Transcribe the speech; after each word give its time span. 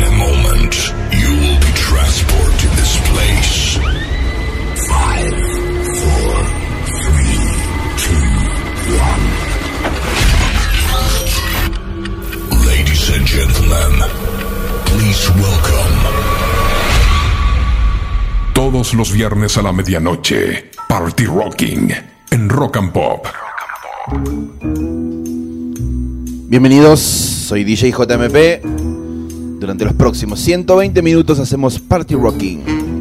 You 0.00 1.30
will 1.36 1.58
be 1.60 1.72
transported 1.74 2.58
to 2.60 2.68
this 2.76 2.96
place. 3.10 3.78
Ladies 12.66 13.10
and 13.10 13.26
gentlemen, 13.26 13.92
please 14.86 15.30
welcome. 15.36 15.96
Todos 18.54 18.94
los 18.94 19.12
viernes 19.12 19.58
a 19.58 19.62
la 19.62 19.72
medianoche, 19.72 20.70
Party 20.88 21.26
Rocking 21.26 21.92
en 22.30 22.48
Rock 22.48 22.76
and 22.78 22.92
Pop. 22.92 23.26
Bienvenidos, 26.48 27.00
soy 27.00 27.64
DJ 27.64 27.92
JMP. 27.92 28.99
Durante 29.60 29.84
los 29.84 29.92
próximos 29.92 30.40
120 30.40 31.02
minutos 31.02 31.38
hacemos 31.38 31.78
Party 31.78 32.14
Rocking. 32.14 32.99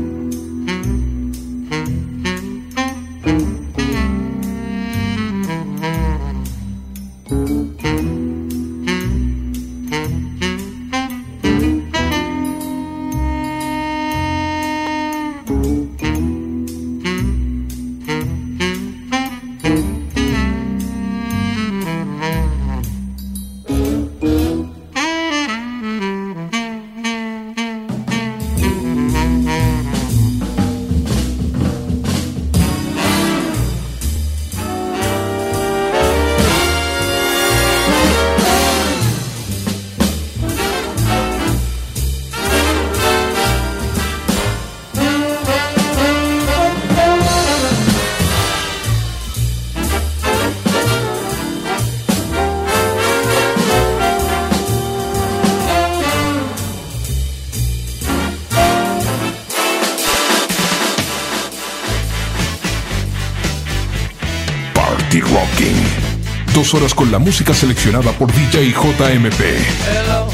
Dos 66.69 66.81
horas 66.81 66.93
con 66.93 67.11
la 67.11 67.17
música 67.17 67.51
seleccionada 67.51 68.11
por 68.11 68.31
DJ 68.31 68.71
JMP. 68.71 69.41
Hello, 69.89 70.27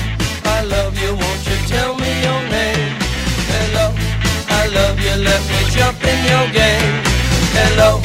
I 0.44 0.66
love 0.66 0.94
you, 1.02 1.16
won't 1.16 1.46
you 1.48 1.56
tell 1.66 1.96
me 1.96 2.12
your 2.26 2.42
name? 2.52 2.92
Hello, 3.56 3.94
I 4.50 4.68
love 4.68 5.00
you, 5.00 5.16
let 5.24 5.42
me 5.48 5.60
jump 5.72 6.04
in 6.04 6.26
your 6.26 6.52
game. 6.52 7.02
Hello, 7.54 8.02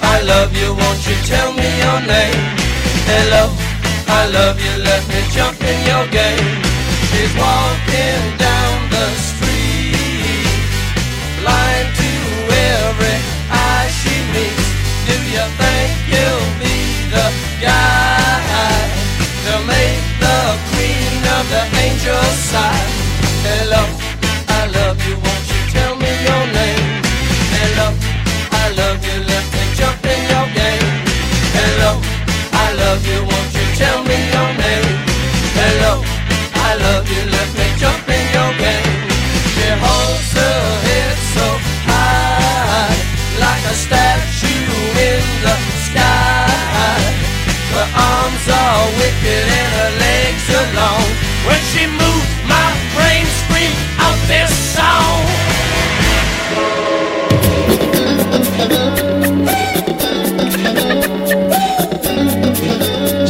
I 0.00 0.22
love 0.22 0.56
you, 0.56 0.72
won't 0.72 1.06
you 1.06 1.16
tell 1.28 1.52
me 1.52 1.68
your 1.84 2.00
name? 2.08 2.56
Hello, 3.04 3.52
I 4.08 4.28
love 4.32 4.58
you, 4.58 4.82
let 4.82 5.06
me 5.06 5.20
jump 5.34 5.60
in 5.60 5.78
your 5.84 6.06
game. 6.08 6.62
She's 7.12 7.36
walking 7.36 8.38
down 8.38 8.53
the 21.50 21.62
angels 21.84 22.38
sigh? 22.50 22.86
Hello, 23.44 23.93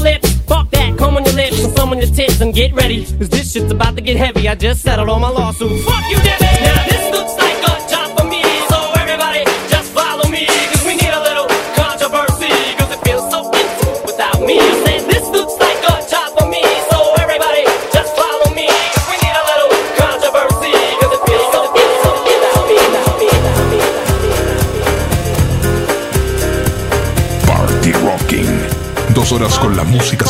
and 2.41 2.53
get 2.53 2.73
ready, 2.73 3.05
cause 3.05 3.29
this 3.29 3.51
shit's 3.51 3.71
about 3.71 3.95
to 3.95 4.01
get 4.01 4.17
heavy. 4.17 4.47
I 4.47 4.55
just 4.55 4.81
settled 4.81 5.09
on 5.09 5.21
my 5.21 5.29
lawsuit. 5.29 5.83
Fuck 5.83 6.09
you, 6.09 6.17
Debbie! 6.17 6.80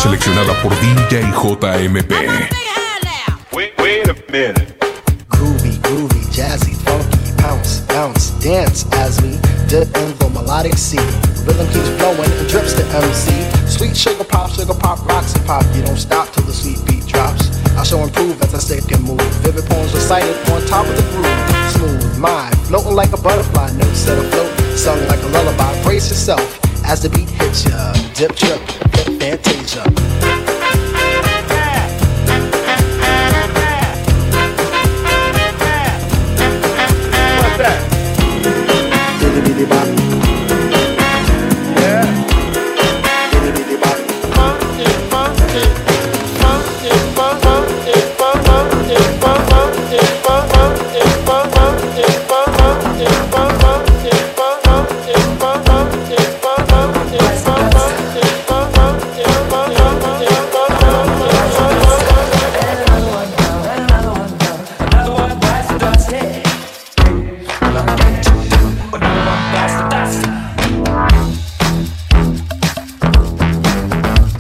Seleccionada 0.02 0.54
por 0.64 0.74
DJ 0.80 1.22
JMP. 1.32 2.12
Wait, 3.54 3.74
wait 3.78 4.10
a 4.10 4.16
minute. 4.32 4.76
Groovy, 5.30 5.78
groovy, 5.84 6.26
jazzy, 6.34 6.74
funky, 6.86 7.32
bounce, 7.38 7.82
bounce, 7.82 8.32
dance 8.40 8.88
as 8.94 9.22
we 9.22 9.38
dip 9.68 9.96
in 9.98 10.18
the 10.18 10.30
melodic 10.34 10.76
sea. 10.76 10.98
Rhythm 11.46 11.68
keeps 11.68 11.90
flowing 12.00 12.32
and 12.40 12.50
drips 12.50 12.74
to 12.74 12.84
MC. 12.98 13.30
Sweet 13.70 13.96
sugar 13.96 14.24
pop, 14.24 14.50
sugar 14.50 14.74
pop, 14.74 15.06
rocks 15.06 15.36
and 15.36 15.46
pop. 15.46 15.64
You 15.76 15.84
don't 15.84 15.98
stop 15.98 16.34
till 16.34 16.46
the 16.46 16.54
sweet 16.54 16.84
beat 16.88 17.06
drops. 17.06 17.52
I 17.78 17.84
shall 17.84 18.04
improve 18.04 18.42
as 18.42 18.56
I 18.56 18.60
say 18.60 18.80
and 18.80 19.04
move. 19.04 19.22
Vivid 19.46 19.66
poems 19.70 19.94
recited 19.94 20.36
on 20.50 20.66
top 20.66 20.88
of 20.88 20.96
the 20.98 21.06
groove. 21.14 21.74
Smooth, 21.78 22.18
mind, 22.18 22.58
floating 22.66 22.96
like 22.96 23.14
a 23.14 23.22
butterfly. 23.22 23.70
Notes 23.74 24.00
set 24.00 24.18
afloat, 24.18 24.50
sung 24.76 24.98
like 25.08 25.22
a 25.22 25.28
lullaby. 25.28 25.84
Brace 25.84 26.10
yourself 26.10 26.60
as 26.86 27.04
the 27.04 27.10
beat 27.10 27.30
hits 27.30 27.70
ya. 27.70 27.94
Dip, 28.16 28.36
trip, 28.36 28.81
a 29.32 29.38
taser. 29.38 30.01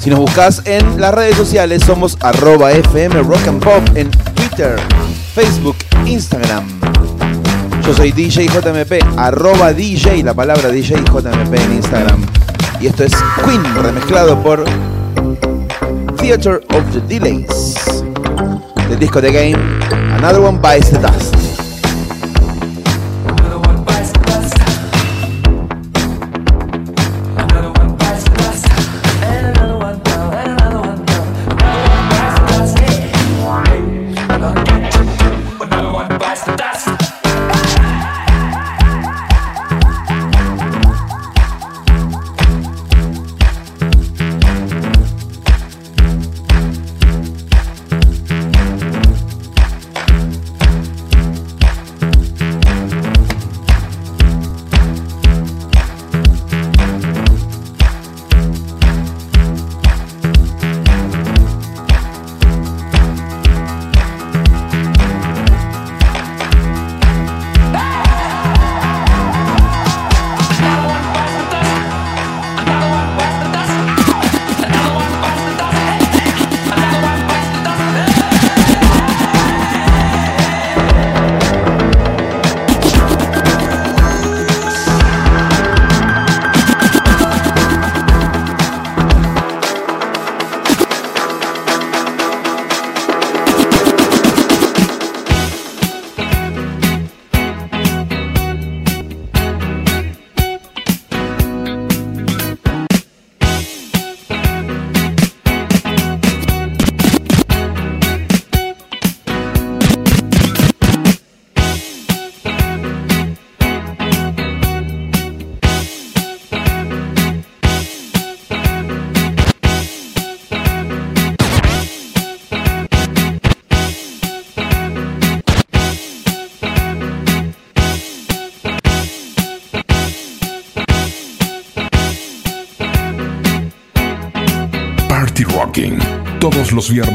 Si 0.01 0.09
nos 0.09 0.18
buscas 0.18 0.63
en 0.65 1.00
las 1.00 1.13
redes 1.13 1.38
sociales, 1.38 1.83
somos 1.86 2.18
arroba 2.21 2.71
FM 2.71 3.21
Rock 3.21 3.48
and 3.48 3.63
Pop 3.63 3.83
en 3.94 4.09
Twitter, 4.09 4.75
Facebook, 5.36 5.75
Instagram. 6.07 6.65
Yo 7.86 7.94
soy 7.94 8.12
DJ 8.12 8.48
JMP, 8.48 8.94
arroba 9.15 9.74
DJ, 9.74 10.24
la 10.24 10.33
palabra 10.33 10.69
DJ 10.69 10.95
JMP 11.03 11.53
en 11.53 11.74
Instagram. 11.74 12.25
Y 12.80 12.88
esto 12.88 13.03
es 13.03 13.13
Queen, 13.45 13.63
remezclado 13.75 14.42
por 14.42 14.65
Theater 16.18 16.63
of 16.74 16.83
the 16.94 17.01
Delays. 17.01 18.03
Del 18.89 18.98
disco 18.98 19.21
de 19.21 19.31
Game, 19.31 19.63
Another 20.15 20.39
One 20.39 20.57
Bites 20.57 20.89
the 20.89 20.98
Dust. 20.98 21.40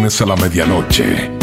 Viernes 0.07 0.21
a 0.21 0.27
la 0.27 0.37
medianoche. 0.37 1.36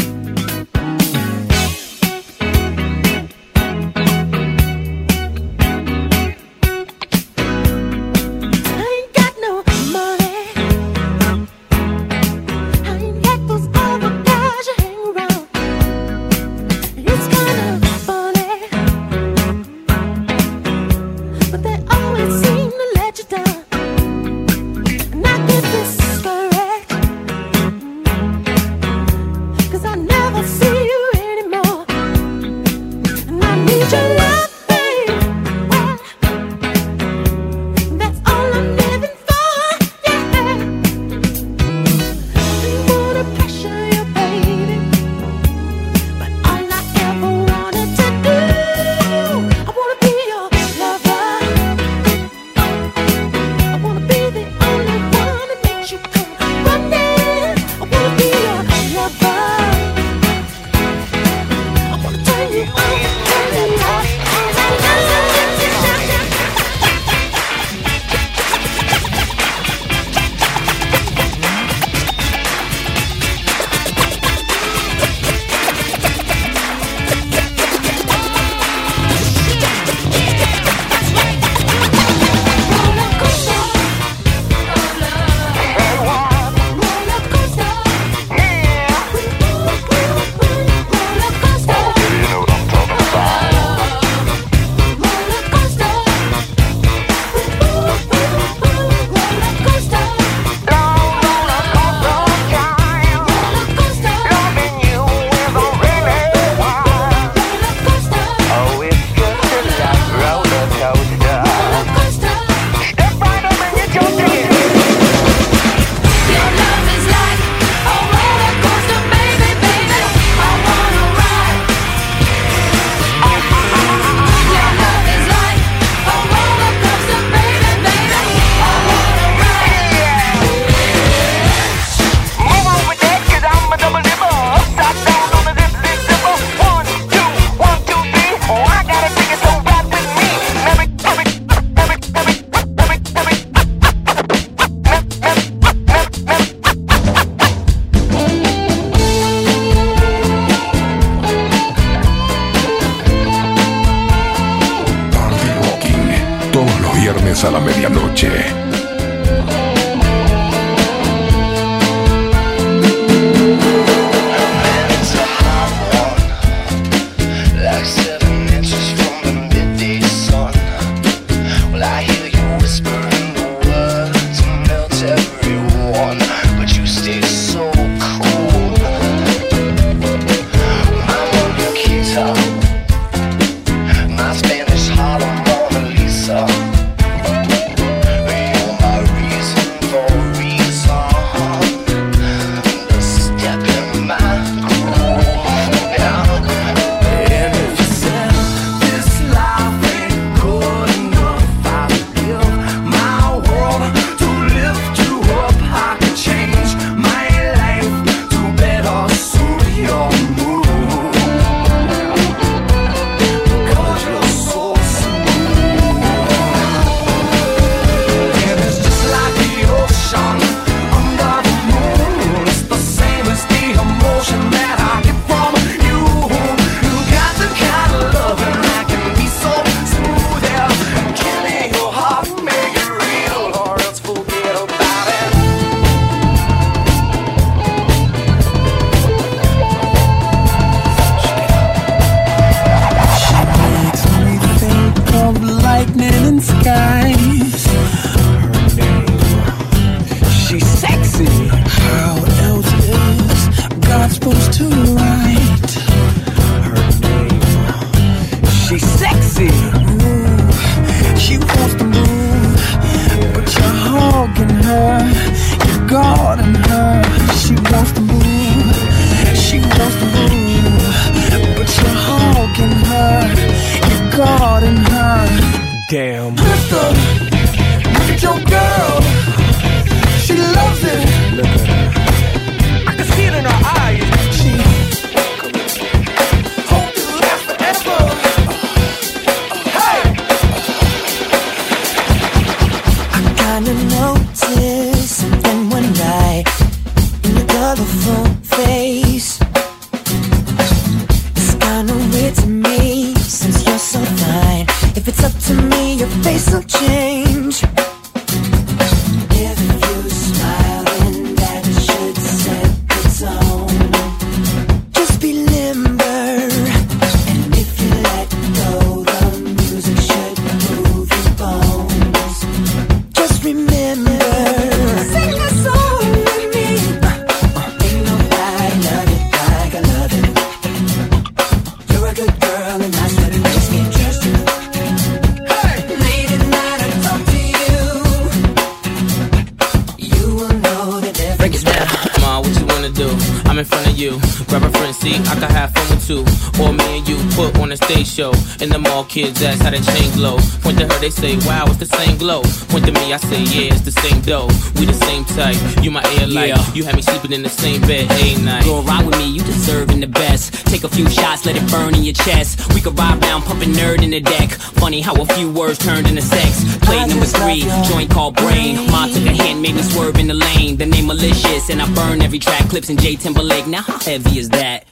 that's 349.44 349.60
how 349.60 349.70
the 349.70 349.80
chain 349.92 350.10
glow. 350.16 350.38
Point 350.64 350.78
to 350.78 350.88
her, 350.88 350.98
they 351.00 351.10
say, 351.10 351.36
wow, 351.44 351.64
it's 351.68 351.76
the 351.76 351.86
same 351.86 352.16
glow. 352.16 352.42
Point 352.72 352.86
to 352.86 352.92
me, 352.92 353.12
I 353.12 353.18
say, 353.18 353.42
yeah, 353.52 353.74
it's 353.74 353.82
the 353.82 353.92
same 353.92 354.20
dough. 354.22 354.48
We 354.80 354.86
the 354.86 354.96
same 355.04 355.24
type, 355.36 355.56
you 355.84 355.90
my 355.90 356.02
air 356.16 356.26
light. 356.26 356.48
Yeah. 356.48 356.72
You 356.72 356.84
have 356.84 356.96
me 356.96 357.02
sleeping 357.02 357.32
in 357.32 357.42
the 357.42 357.50
same 357.50 357.82
bed, 357.82 358.10
Ain't 358.12 358.42
night. 358.42 358.64
Go 358.64 358.80
ride 358.82 359.04
with 359.04 359.18
me, 359.18 359.28
you 359.28 359.42
deserving 359.42 360.00
the 360.00 360.06
best. 360.06 360.66
Take 360.66 360.84
a 360.84 360.88
few 360.88 361.08
shots, 361.10 361.44
let 361.44 361.56
it 361.56 361.70
burn 361.70 361.94
in 361.94 362.02
your 362.02 362.14
chest. 362.14 362.72
We 362.74 362.80
could 362.80 362.98
ride 362.98 363.22
around, 363.22 363.42
pumping 363.42 363.72
nerd 363.72 364.02
in 364.02 364.10
the 364.10 364.20
deck. 364.20 364.50
Funny 364.80 365.02
how 365.02 365.14
a 365.20 365.26
few 365.36 365.52
words 365.52 365.78
turned 365.78 366.08
into 366.08 366.22
sex. 366.22 366.64
Play 366.78 367.04
number 367.06 367.26
three, 367.26 367.60
joint 367.88 368.10
called 368.10 368.36
brain. 368.36 368.76
Mom 368.90 369.12
took 369.12 369.26
a 369.26 369.34
hand, 369.34 369.60
made 369.60 369.74
me 369.74 369.82
swerve 369.82 370.16
in 370.16 370.28
the 370.28 370.34
lane. 370.34 370.78
The 370.78 370.86
name 370.86 371.06
malicious, 371.06 371.68
and 371.68 371.82
I 371.82 371.92
burn 371.94 372.22
every 372.22 372.38
track. 372.38 372.68
Clips 372.70 372.88
in 372.88 372.96
J 372.96 373.16
Timberlake, 373.16 373.66
now 373.66 373.82
how 373.82 373.98
heavy 373.98 374.38
is 374.38 374.48
that? 374.50 374.83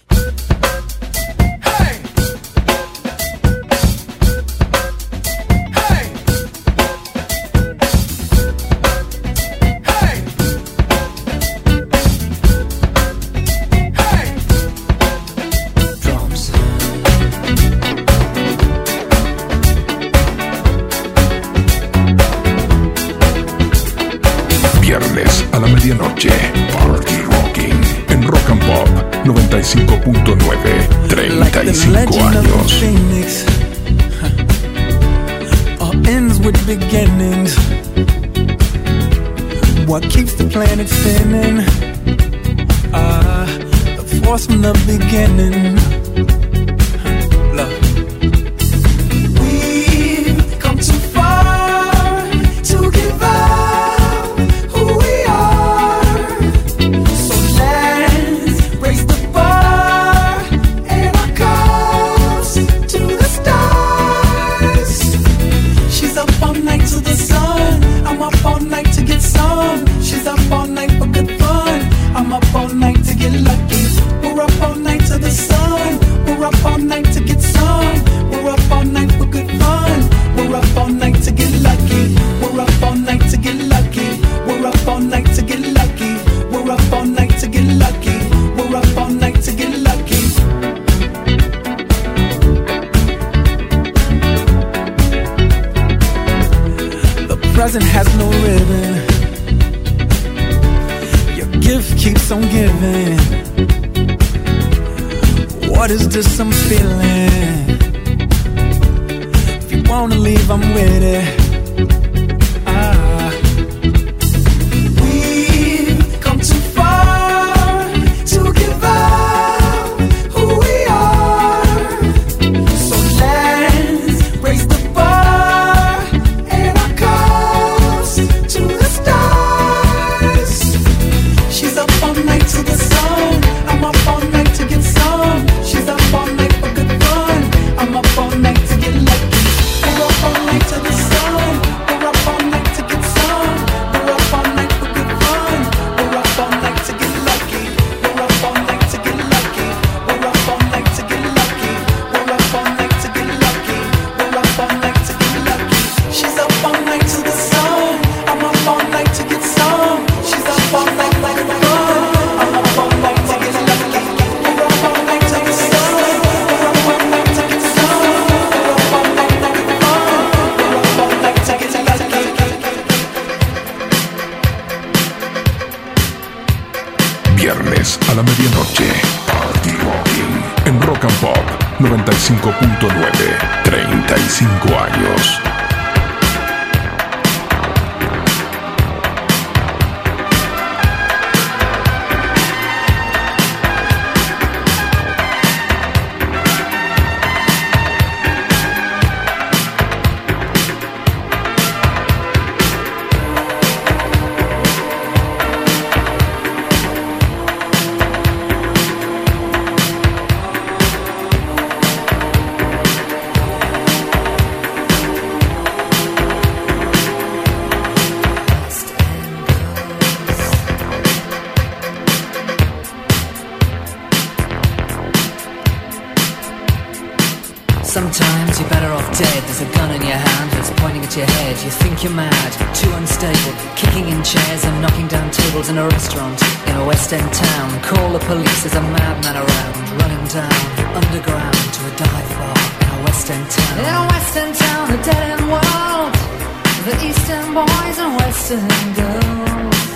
The 246.84 247.06
Eastern 247.06 247.54
boys 247.54 247.98
and 247.98 248.16
Western 248.16 248.68
girls. 248.98 249.88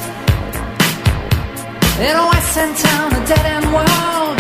In 1.98 2.14
a 2.14 2.26
Western 2.28 2.74
town, 2.74 3.12
a 3.12 3.26
dead 3.26 3.44
end 3.44 3.66
world. 3.74 4.38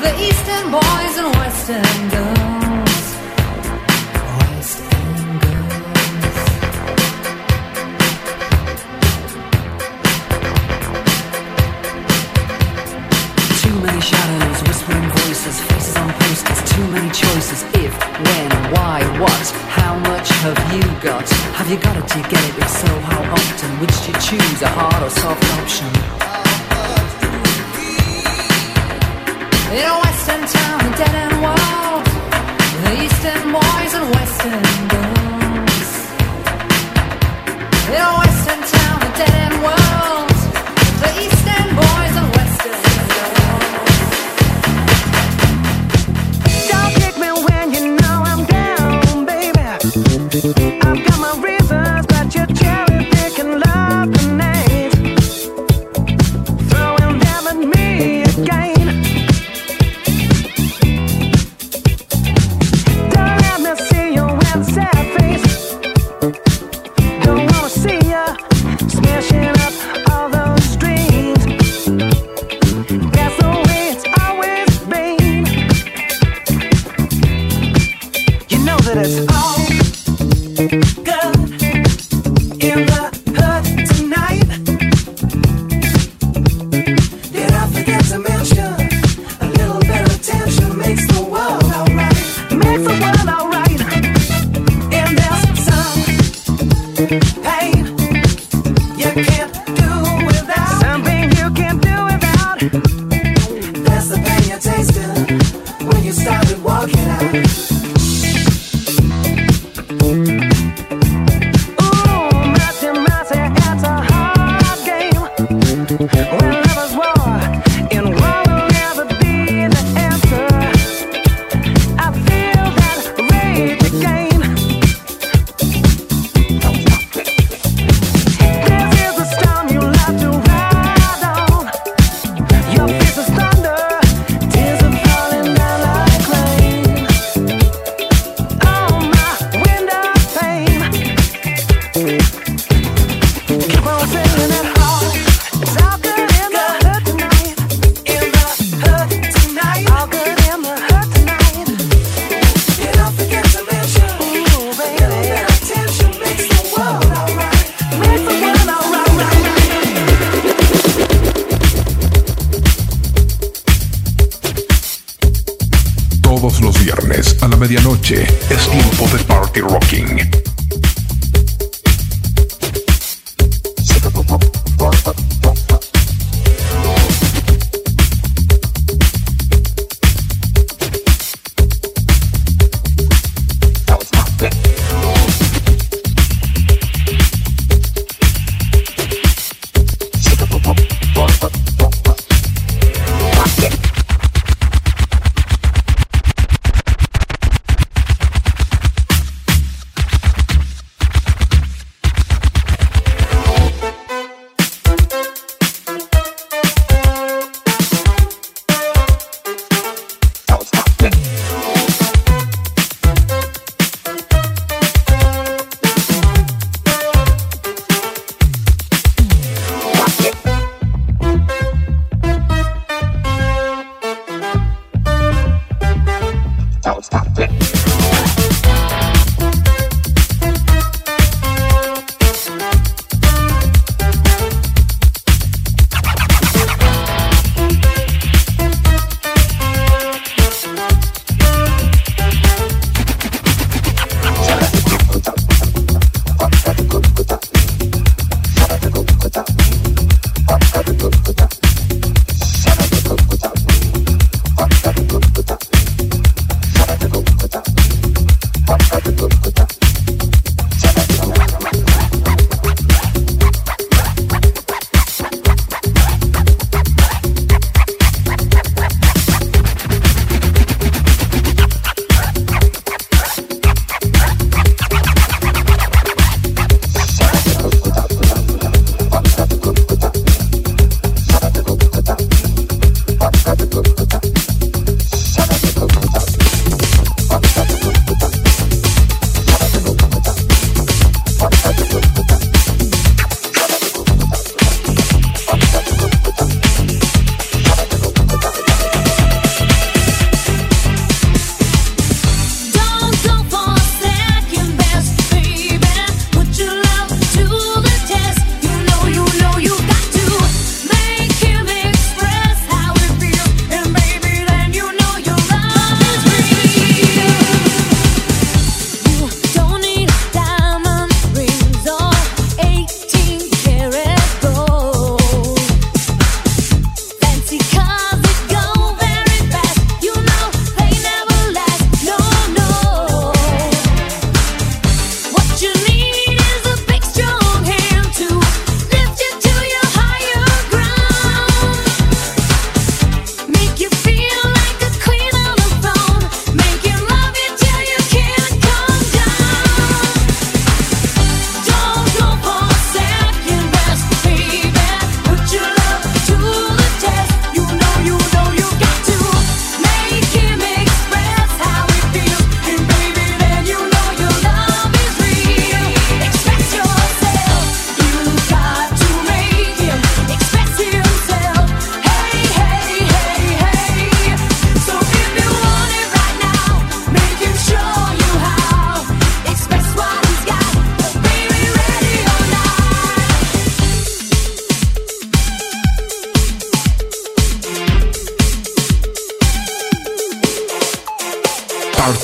The 0.00 0.12
Eastern 0.26 0.70
boys 0.70 1.18
and 1.18 1.36
Western 1.36 2.08
girls. 2.08 2.55
Too 16.76 16.86
many 16.88 17.08
choices 17.08 17.64
if, 17.72 17.94
when, 18.20 18.50
why, 18.74 19.00
what 19.18 19.46
How 19.72 19.98
much 19.98 20.28
have 20.44 20.60
you 20.74 20.82
got? 21.00 21.26
Have 21.56 21.70
you 21.70 21.78
got 21.78 21.96
it? 21.96 22.06
Do 22.06 22.18
you 22.18 22.28
get 22.28 22.44
it? 22.50 22.58
If 22.58 22.68
so, 22.68 23.00
how 23.00 23.22
often? 23.32 23.70
Which 23.80 23.96
do 24.04 24.12
you 24.12 24.18
choose? 24.20 24.60
A 24.60 24.68
hard 24.68 25.02
or 25.02 25.08
soft 25.08 25.42
option? 25.56 25.88
In 29.72 29.88
a 29.88 29.96
western 30.04 30.44
town, 30.52 30.80
a 30.84 30.96
dead 31.00 31.14
end 31.24 31.36
world 31.40 32.04
The 32.84 32.92
eastern 33.04 33.42
boys 33.56 33.92
and 33.96 34.06
western 34.12 34.64
girls 34.92 35.88
In 37.88 38.00
a 38.04 38.12
western 38.20 38.60
town, 38.76 38.96
a 39.00 39.10
dead 39.16 39.32
end 39.32 39.62
world 39.64 39.75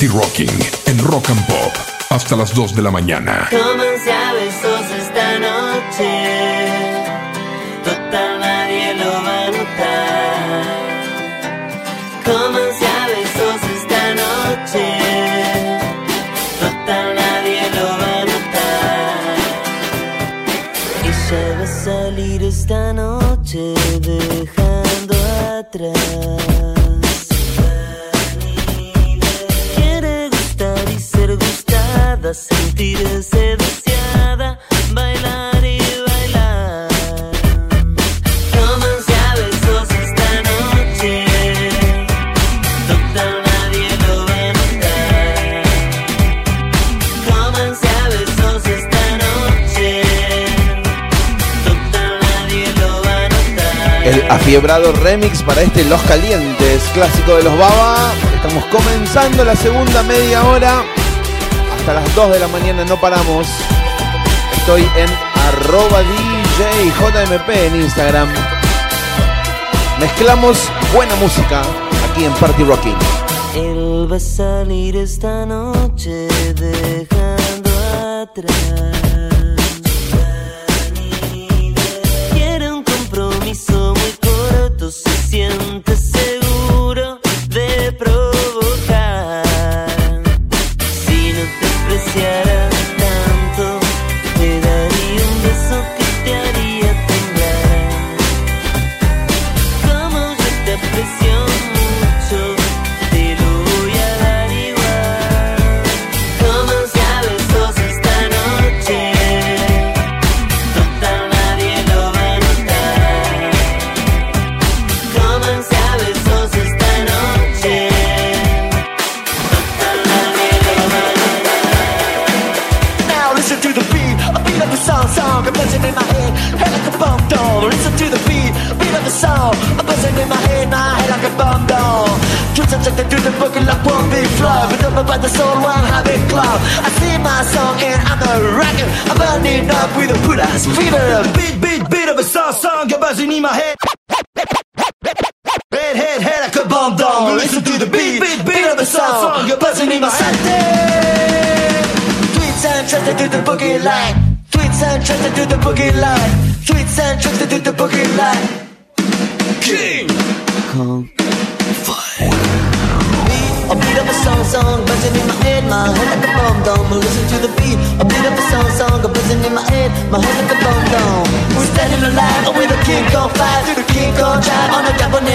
Rocking 0.09 0.51
en 0.87 0.99
Rock 0.99 1.31
and 1.31 1.47
Pop 1.47 1.73
hasta 2.11 2.35
las 2.35 2.53
2 2.55 2.75
de 2.75 2.83
la 2.83 2.91
mañana. 2.91 3.49
Comencé 3.51 4.13
a 4.13 4.33
besos 4.33 4.91
esta 4.99 5.39
noche. 5.39 6.11
Total 7.85 8.41
nadie 8.41 8.95
lo 8.95 9.13
va 9.23 9.45
a 9.45 9.51
notar. 9.51 10.65
Comencé 12.25 12.87
a 12.87 13.07
besos 13.07 13.63
esta 13.77 14.15
noche. 14.23 14.85
Total 16.61 17.15
nadie 17.15 17.63
lo 17.77 17.87
va 18.01 18.13
a 18.21 18.25
notar. 18.33 19.37
Y 21.05 21.11
va 21.59 21.65
a 21.65 21.67
salir 21.67 22.43
esta 22.43 22.93
noche 22.93 23.75
dejando 24.01 25.15
atrás. 25.59 26.42
Fiebrado 54.53 54.93
remix 54.93 55.43
para 55.43 55.63
este 55.63 55.83
Los 55.85 56.03
Calientes, 56.03 56.83
clásico 56.93 57.37
de 57.37 57.45
los 57.45 57.57
Baba. 57.57 58.13
Estamos 58.35 58.65
comenzando 58.67 59.45
la 59.45 59.57
segunda 59.57 60.03
media 60.03 60.45
hora. 60.45 60.85
Hasta 61.83 61.95
las 61.95 62.15
2 62.15 62.35
de 62.35 62.39
la 62.39 62.47
mañana 62.47 62.85
no 62.85 62.97
paramos. 63.01 63.49
Estoy 64.57 64.83
en 64.83 65.11
arroba 65.49 66.01
DJJMP 66.05 67.49
en 67.49 67.81
Instagram. 67.81 68.29
Mezclamos 69.99 70.71
buena 70.95 71.17
música 71.17 71.63
aquí 72.09 72.25
en 72.25 72.33
Party 72.35 72.63
Rocking. 72.63 72.97
Él 73.57 74.07
va 74.09 74.15
a 74.15 74.21
salir 74.21 74.95
esta 74.95 75.45
noche 75.45 76.29
dejando 76.55 77.71
atrás 78.23 79.02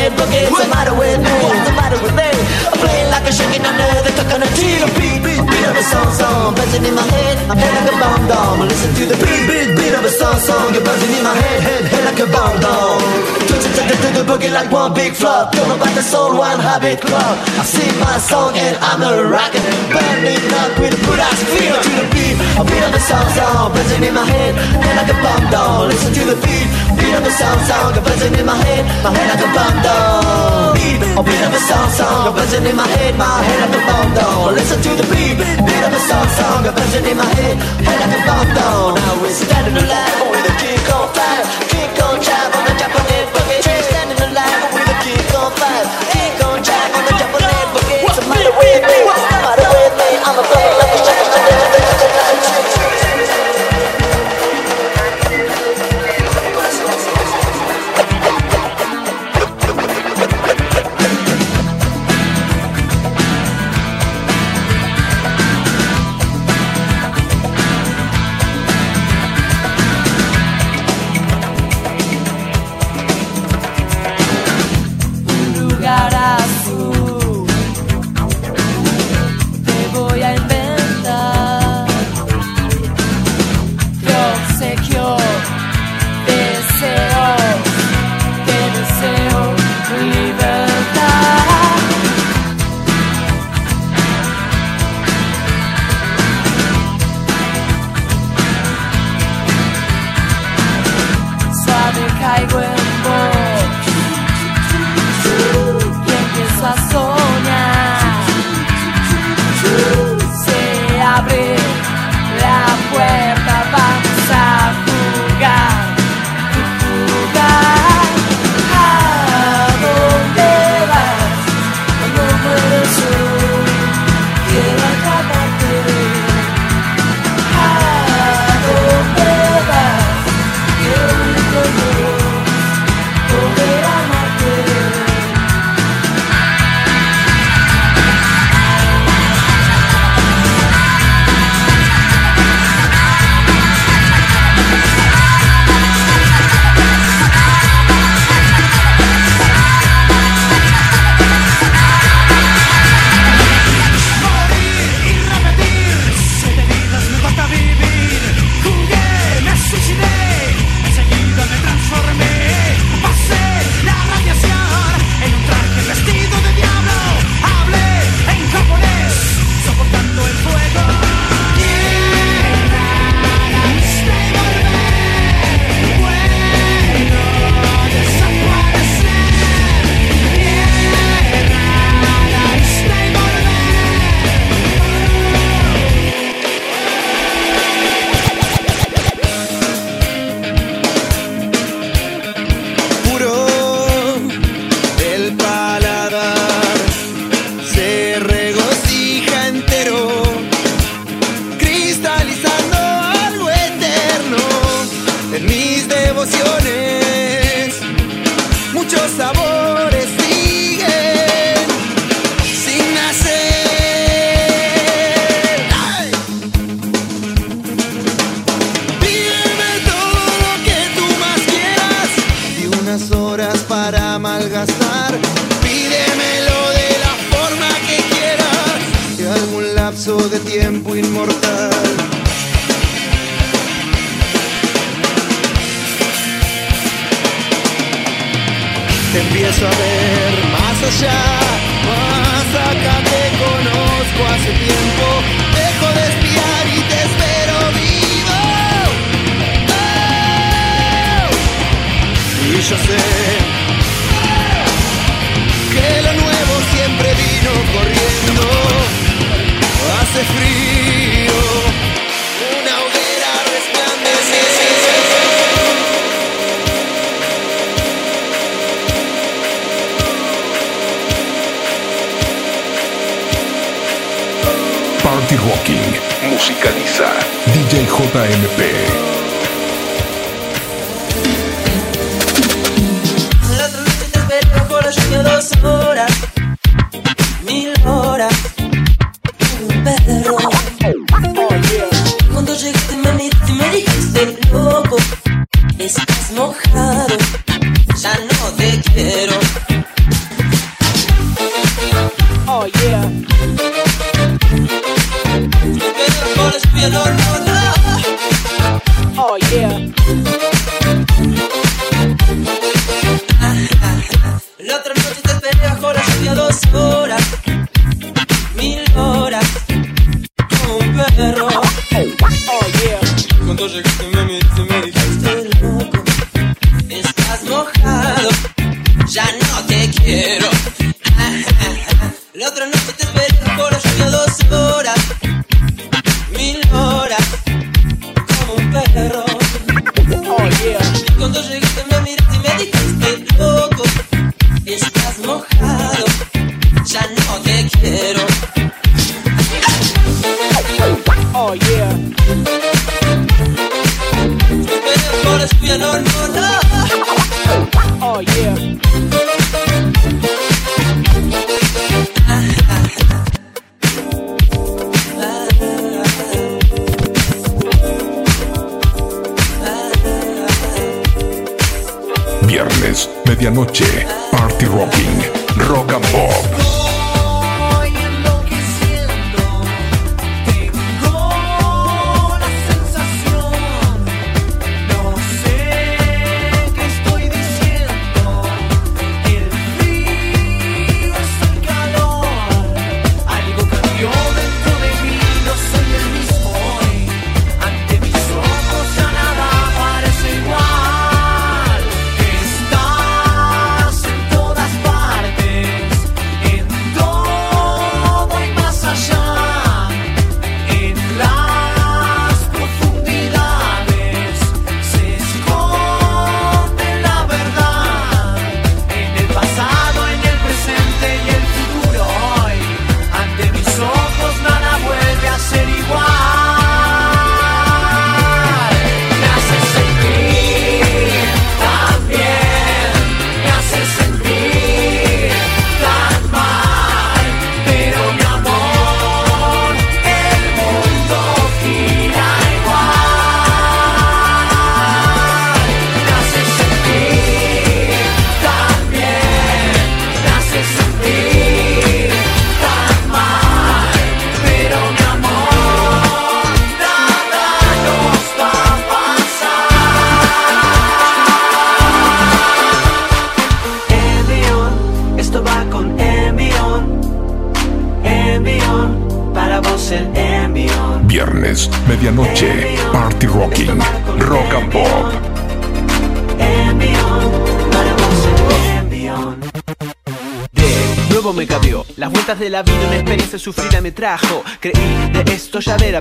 Japanese 0.07 0.47
boogie. 0.47 0.51
What's 0.51 0.63
the 0.63 0.69
matter 0.69 0.93
with 0.95 1.19
me? 1.19 1.35
What's 1.43 1.69
the 1.69 1.75
matter 1.75 1.99
with 2.01 2.15
me? 2.15 2.29
I'm 2.67 2.79
playing 2.79 3.09
like 3.11 3.27
a 3.27 3.31
shaking 3.31 3.65
under 3.65 3.87
the 4.03 4.11
coconut 4.15 4.49
tree. 4.55 4.79
A 4.79 4.87
beat, 4.95 5.19
beat, 5.23 5.43
beat 5.43 5.65
of 5.67 5.75
a 5.75 5.83
song, 5.83 6.11
song, 6.13 6.55
buzzing 6.55 6.85
in 6.85 6.95
my 6.95 7.03
head, 7.03 7.47
my 7.47 7.55
head 7.55 7.73
like 7.75 7.91
a 7.91 7.95
bomb 7.99 8.27
dome. 8.27 8.67
Listen 8.67 8.93
to 8.95 9.05
the 9.05 9.17
beat, 9.19 9.43
beat, 9.47 9.67
beat 9.75 9.76
a 10.07 10.09
song, 10.09 10.39
song, 10.39 10.73
you're 10.73 10.83
buzzing 10.83 11.11
in 11.19 11.23
my 11.23 11.35
head, 11.35 11.59
head, 11.67 11.83
head 11.83 12.03
like 12.07 12.19
a 12.23 12.27
bomb 12.31 12.55
dome. 12.63 13.03
Twitching 13.43 13.75
to 13.75 13.83
the, 13.91 13.95
to 13.99 14.09
the 14.15 14.23
boogie 14.23 14.51
like 14.55 14.71
one 14.71 14.93
big 14.95 15.11
flop. 15.11 15.51
Don't 15.51 15.67
know 15.67 15.75
about 15.75 15.93
the 15.99 16.01
soul, 16.01 16.31
one 16.39 16.59
habit 16.63 17.03
club. 17.03 17.35
I 17.59 17.63
sing 17.67 17.91
my 17.99 18.15
song 18.15 18.55
and 18.55 18.75
I'm 18.79 19.03
a 19.03 19.27
rocker, 19.27 19.59
burning 19.91 20.47
up 20.63 20.71
with 20.79 20.95
a 20.95 20.99
good 21.03 21.19
ass 21.19 21.43
feel 21.51 21.75
to 21.75 21.91
the 21.99 22.07
beat. 22.15 22.35
A 22.55 22.63
beat 22.63 22.83
of 22.87 22.95
a 22.95 23.01
song, 23.03 23.27
song, 23.35 23.75
buzzing 23.75 24.03
in 24.07 24.13
my 24.15 24.23
head, 24.23 24.55
head 24.55 24.95
like 24.95 25.11
a 25.11 25.17
bomb 25.19 25.43
dome. 25.51 25.91
Listen 25.91 26.11
to 26.15 26.23
the 26.31 26.37
beat, 26.39 26.67
beat 26.95 27.15
of 27.19 27.27
a 27.27 27.31
song, 27.35 27.59
song, 27.67 27.91
buzzing 27.99 28.35
in 28.39 28.45
my 28.47 28.55
head, 28.55 28.83
my 29.03 29.11
head 29.11 29.27
like 29.27 29.43
a 29.43 29.49
bomb 29.51 29.77
dome. 29.83 30.71
Beat, 30.79 30.99
a 31.03 31.21
beat 31.27 31.43
of 31.43 31.51
a 31.51 31.61
song, 31.67 31.89
song, 31.91 32.31
buzzing 32.31 32.63
in 32.63 32.75
my 32.79 32.87
head, 32.95 33.11
my 33.19 33.27
head 33.43 33.59
like 33.59 33.75
a 33.75 33.81
bomb 33.83 34.09
dome. 34.15 34.55
Listen 34.55 34.79
to 34.87 34.91
the 35.03 35.05
beat, 35.11 35.35
beat 35.35 35.83
of 35.83 35.91
a 35.91 36.01
song, 36.07 36.27
song, 36.39 36.63
buzzing 36.63 37.05
in 37.11 37.17
my 37.19 37.27
head, 37.43 37.59
head 37.83 37.97
like 37.99 38.15
a 38.15 38.21
bomb 38.23 38.49
dome. 38.55 38.95
Now 38.95 39.19
we're 39.19 39.35
standing 39.35 39.75
alive 39.75 39.96
가 40.05 40.26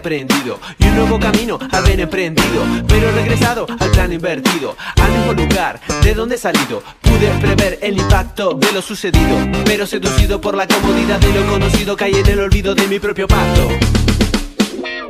y 0.08 0.86
un 0.86 0.94
nuevo 0.94 1.18
camino 1.18 1.58
haber 1.72 1.98
emprendido, 1.98 2.64
pero 2.86 3.10
regresado 3.10 3.66
al 3.80 3.90
plan 3.90 4.12
invertido, 4.12 4.76
al 5.02 5.10
mismo 5.10 5.32
lugar 5.32 5.80
de 6.00 6.14
donde 6.14 6.36
he 6.36 6.38
salido. 6.38 6.80
Pude 7.00 7.28
prever 7.40 7.80
el 7.82 7.98
impacto 7.98 8.54
de 8.54 8.70
lo 8.70 8.82
sucedido, 8.82 9.36
pero 9.64 9.84
seducido 9.84 10.40
por 10.40 10.54
la 10.54 10.68
comodidad 10.68 11.18
de 11.18 11.32
lo 11.32 11.44
conocido 11.50 11.96
caí 11.96 12.14
en 12.14 12.26
el 12.28 12.38
olvido 12.38 12.72
de 12.76 12.86
mi 12.86 13.00
propio 13.00 13.26
pacto. 13.26 13.68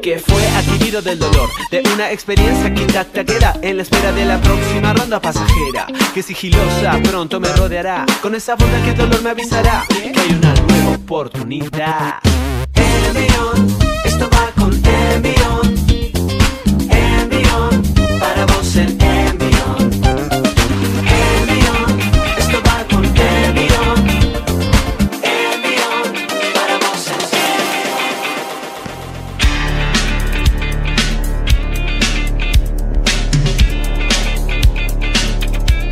Que 0.01 0.19
fue 0.19 0.47
adquirido 0.51 1.03
del 1.03 1.19
dolor 1.19 1.49
De 1.71 1.83
una 1.93 2.13
experiencia 2.13 2.73
que 2.73 2.83
intacta 2.83 3.25
queda 3.25 3.59
En 3.61 3.77
la 3.79 3.83
espera 3.83 4.13
de 4.13 4.25
la 4.25 4.41
próxima 4.41 4.93
ronda 4.93 5.21
pasajera. 5.21 5.89
Que 6.15 6.23
sigilosa 6.23 7.01
pronto 7.03 7.41
me 7.41 7.49
rodeará. 7.49 8.07
Con 8.23 8.37
esa 8.37 8.55
bondad 8.55 8.85
que 8.85 8.91
el 8.91 8.97
dolor 8.97 9.23
me 9.23 9.31
avisará 9.31 9.85
Que 9.89 10.21
hay 10.21 10.31
una 10.31 10.55
nueva 10.55 10.91
oportunidad. 10.97 12.21
El 12.75 13.15
millón. 13.15 13.86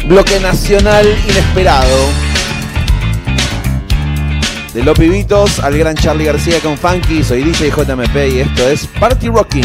Bloque 0.06 0.38
nacional 0.38 1.06
inesperado. 1.26 1.96
De 4.74 4.82
los 4.82 4.98
pibitos 4.98 5.60
al 5.60 5.78
gran 5.78 5.94
Charlie 5.96 6.26
García 6.26 6.60
con 6.60 6.76
Funky, 6.76 7.24
soy 7.24 7.42
DJ 7.42 7.70
JMP 7.70 8.16
y 8.34 8.40
esto 8.40 8.68
es 8.68 8.86
Party 8.86 9.28
Rocking. 9.28 9.64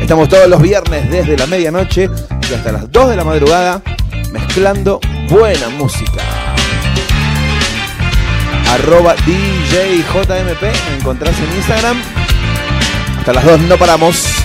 Estamos 0.00 0.28
todos 0.28 0.48
los 0.48 0.60
viernes 0.60 1.10
desde 1.10 1.38
la 1.38 1.46
medianoche 1.46 2.10
y 2.50 2.54
hasta 2.54 2.72
las 2.72 2.92
2 2.92 3.10
de 3.10 3.16
la 3.16 3.24
madrugada 3.24 3.82
mezclando 4.32 5.00
buena 5.30 5.70
música. 5.70 6.22
Arroba 8.70 9.14
DJJMP, 9.14 10.62
me 10.62 10.96
encontrás 10.98 11.34
en 11.38 11.56
Instagram. 11.56 12.02
Hasta 13.18 13.32
las 13.32 13.44
2 13.44 13.60
no 13.60 13.76
paramos. 13.78 14.37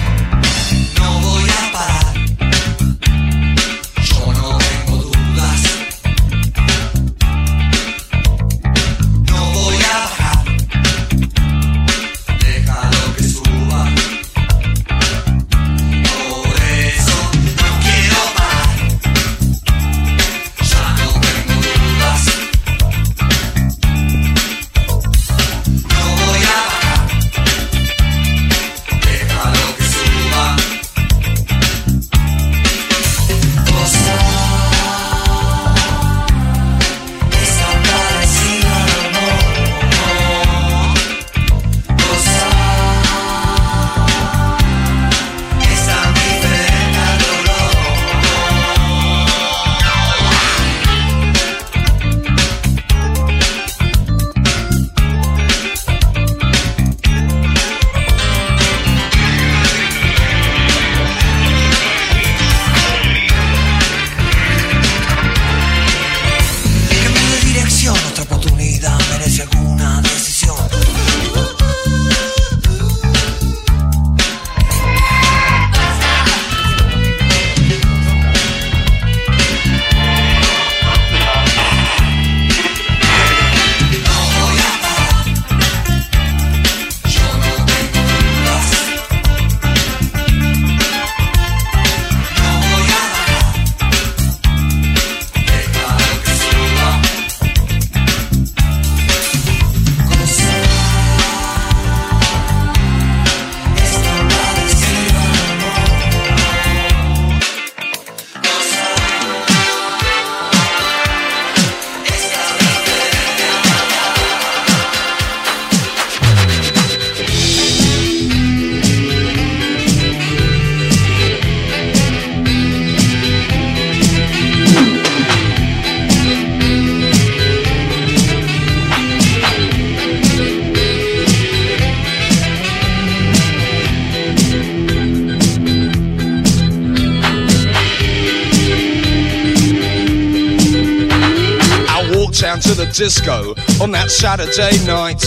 Disco 142.94 143.56
on 143.82 143.89
that 143.89 144.12
Saturday 144.12 144.78
night. 144.86 145.24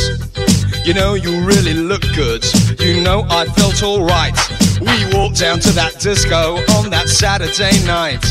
You 0.87 0.95
know, 0.95 1.15
you 1.15 1.45
really 1.45 1.75
look 1.75 2.03
good. 2.15 2.45
You 2.79 3.01
know, 3.03 3.27
I 3.29 3.47
felt 3.47 3.83
alright. 3.83 4.39
We 4.81 4.95
walked 5.13 5.41
down 5.41 5.59
to 5.61 5.73
that 5.73 5.99
disco 5.99 6.59
on 6.79 6.91
that 6.91 7.09
Saturday 7.09 7.85
night. 7.85 8.25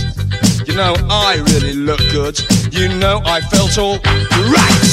You 0.66 0.76
know, 0.76 0.96
I 1.10 1.44
really 1.52 1.74
look 1.74 2.00
good. 2.12 2.40
You 2.72 2.88
know, 2.98 3.22
I 3.26 3.42
felt 3.42 3.78
all 3.78 4.00
right. 4.48 4.86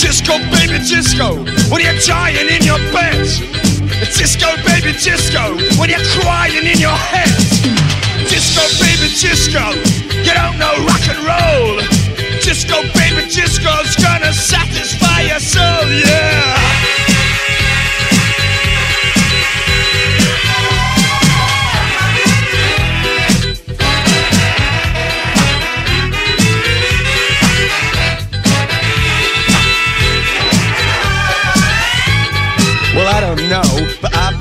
Disco, 0.00 0.38
baby, 0.50 0.82
disco, 0.82 1.44
What 1.70 1.80
are 1.80 1.84
you're 1.84 2.00
dying 2.00 2.48
in 2.48 2.64
your 2.64 2.78
bed. 2.90 3.61
Disco, 4.10 4.56
baby, 4.66 4.92
disco, 4.98 5.54
when 5.78 5.88
you're 5.88 6.02
crying 6.20 6.66
in 6.66 6.78
your 6.78 6.90
head. 6.90 7.30
Disco, 8.28 8.62
baby, 8.82 9.08
disco, 9.14 9.70
you 10.10 10.34
don't 10.34 10.58
know 10.58 10.74
rock 10.86 11.06
and 11.06 11.20
roll. 11.22 11.78
Disco, 12.42 12.82
baby, 12.94 13.28
disco's 13.30 13.94
gonna 13.96 14.32
satisfy 14.32 15.22
your 15.22 15.38
soul, 15.38 15.86
yeah. 15.88 17.01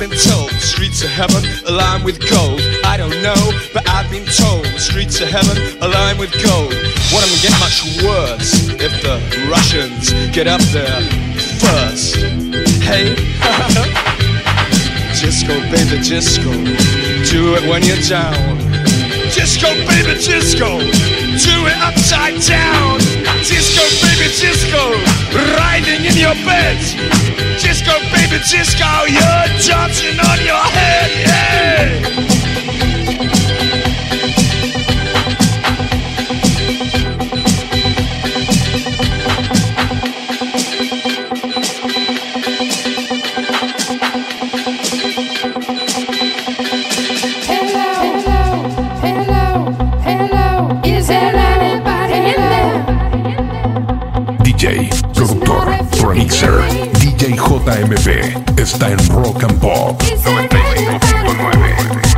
Been 0.02 0.18
told 0.18 0.49
the 0.49 0.60
streets 0.60 1.04
of 1.04 1.12
heaven 1.12 1.43
lined 1.70 2.04
with 2.04 2.18
gold. 2.28 2.60
I 2.84 2.97
don't 2.97 3.22
know, 3.22 3.38
but 3.72 3.88
I've 3.88 4.10
been 4.10 4.26
told 4.26 4.66
the 4.66 4.80
streets 4.80 5.22
of 5.22 5.30
heaven 5.30 5.54
lined 5.78 6.18
with 6.18 6.34
gold. 6.41 6.74
What 7.14 7.22
am 7.22 7.30
I 7.30 7.38
get 7.38 7.54
much 7.62 7.86
worse 8.02 8.66
if 8.82 8.89
the 9.06 9.22
Russians 9.45 10.10
get 10.34 10.47
up 10.47 10.60
there 10.74 11.02
first? 11.62 12.18
Hey, 12.82 13.14
disco, 15.22 15.54
baby, 15.70 16.02
disco, 16.02 16.49
do 17.30 17.54
it 17.54 17.62
when 17.70 17.86
you're 17.86 18.02
down. 18.10 18.58
Disco, 19.30 19.70
baby, 19.86 20.18
disco, 20.18 20.82
do 20.82 21.56
it 21.70 21.78
upside 21.78 22.41
down. 22.41 22.97
Disco, 23.45 23.86
baby, 24.02 24.34
disco, 24.34 24.97
riding 25.62 26.10
in 26.10 26.18
your 26.18 26.34
bed. 26.41 27.20
Disco, 27.84 27.99
baby, 28.11 28.38
disco, 28.38 28.86
you're 29.07 29.47
dancing 29.65 30.19
on 30.19 30.39
your 30.45 30.63
head, 30.69 31.09
yeah. 31.25 32.21
JMP 57.66 58.59
está 58.59 58.89
en 58.89 58.97
Rock 59.09 59.43
and 59.43 59.59
Pop 59.59 60.01
96.9. 60.01 62.11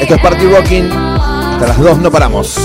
Esto 0.00 0.14
es 0.14 0.20
Party 0.20 0.46
Rocking. 0.46 0.92
Hasta 0.92 1.68
las 1.68 1.78
2 1.78 2.00
no 2.00 2.10
paramos. 2.10 2.58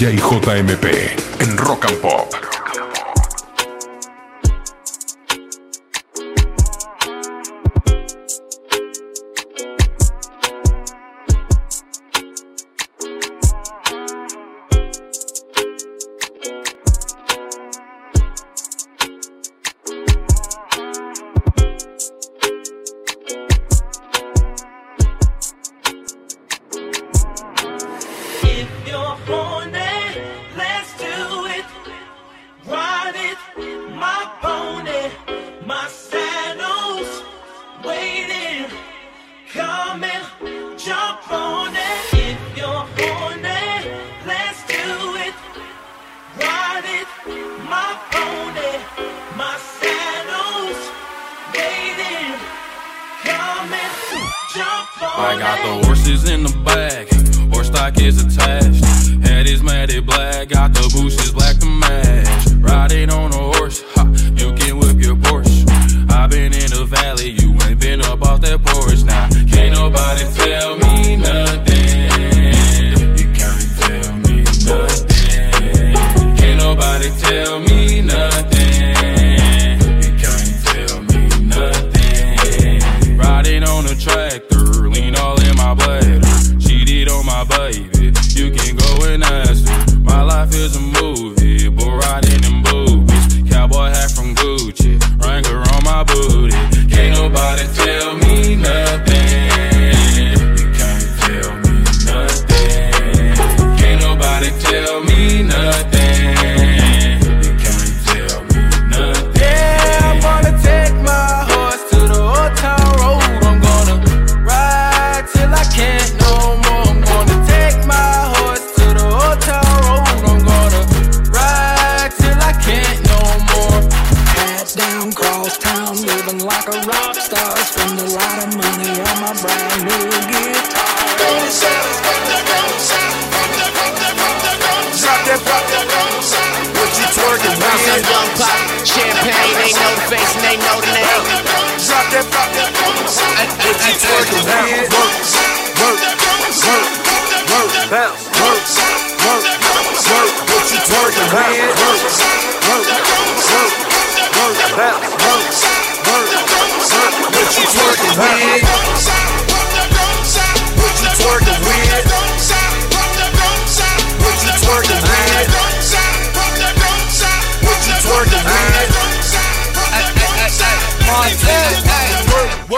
Con 0.00 0.08
DJ 0.08 0.16
JMP 0.16 1.19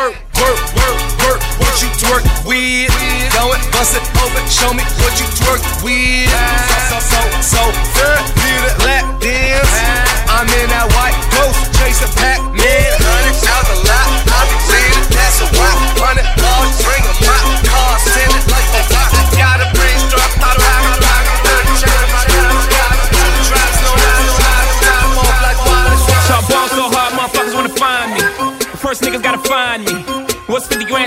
Work, 0.02 0.18
work, 0.34 0.58
work, 0.74 0.98
work, 1.22 1.40
what 1.62 1.78
you 1.78 1.86
twerk 2.02 2.26
with? 2.44 2.90
Go 3.38 3.54
it, 3.54 3.62
bust 3.70 3.94
it 3.94 4.02
open, 4.18 4.42
show 4.50 4.74
me 4.74 4.82
what 4.98 5.14
you 5.14 5.26
twerk 5.38 5.62
with. 5.84 6.26
So, 6.90 6.98
so, 6.98 7.22
so, 7.38 7.62
so, 7.70 8.10
need 8.42 8.66
a 8.66 8.74
lap 8.82 9.20
dance. 9.22 9.70
I'm 10.26 10.48
in 10.58 10.70
that 10.74 10.90
white 10.98 11.14
ghost, 11.30 11.78
chasing 11.78 12.10
Pac-Man. 12.18 12.61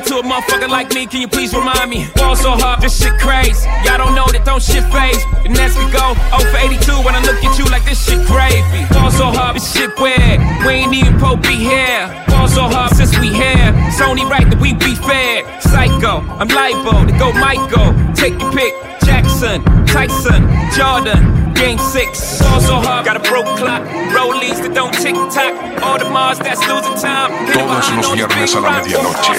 To 0.06 0.20
a 0.20 0.24
motherfucker 0.24 0.70
like 0.70 0.94
me? 0.94 1.06
Can 1.06 1.22
you 1.22 1.28
please 1.28 1.54
remind 1.54 1.90
me? 1.90 2.08
Ball 2.16 2.36
so 2.36 2.52
hard, 2.52 2.82
this 2.82 3.02
shit 3.02 3.14
crazy. 3.20 3.68
Y'all 3.84 3.98
don't 3.98 4.16
know 4.16 4.26
that 4.32 4.46
don't 4.46 4.62
shit 4.62 4.84
phase. 4.94 5.22
And 5.46 5.54
next 5.54 5.78
we 5.78 5.86
go 5.90 6.14
0 6.30 6.46
for 6.52 6.58
82 6.58 7.02
when 7.02 7.16
I 7.16 7.22
look 7.26 7.42
at 7.42 7.58
you 7.58 7.66
like 7.66 7.86
this 7.86 8.00
shit 8.06 8.22
gravy. 8.28 8.86
Ball 8.94 9.12
so 9.12 9.34
hard, 9.34 9.56
this 9.56 9.66
shit 9.74 9.92
weird. 9.98 10.38
We 10.66 10.86
ain't 10.86 10.94
even 10.94 11.18
pro 11.18 11.36
be 11.36 11.58
here. 11.58 12.06
Ball 12.30 12.48
so 12.48 12.70
hard 12.70 12.96
since 12.96 13.18
we 13.18 13.34
here. 13.34 13.74
It's 13.90 14.02
only 14.02 14.26
right 14.26 14.46
that 14.46 14.60
we 14.62 14.74
be 14.74 14.96
fair. 14.96 15.42
Psycho, 15.62 16.22
I'm 16.38 16.50
libo 16.50 17.06
to 17.06 17.14
go 17.18 17.34
Michael. 17.34 17.94
Take 18.14 18.38
your 18.40 18.52
pick. 18.54 18.95
Jackson, 19.36 19.86
Tyson, 19.86 20.48
Jordan, 20.72 21.54
Game 21.56 21.78
6. 21.78 22.40
Ball 22.40 22.62
so 22.62 22.76
hard, 22.80 23.04
got 23.04 23.18
a 23.18 23.20
broke 23.20 23.46
clock. 23.60 23.84
Rollies 24.16 24.64
that 24.64 24.74
don't 24.74 24.94
tick 24.94 25.14
tock. 25.28 25.52
All 25.84 26.00
the 26.00 26.06
Mars 26.10 26.40
that's 26.40 26.64
losing 26.72 26.96
time. 26.96 27.36
Todos 27.52 27.92
los 27.92 28.14
viernes 28.14 28.56
a 28.56 28.62
la 28.62 28.72
medianoche, 28.80 29.36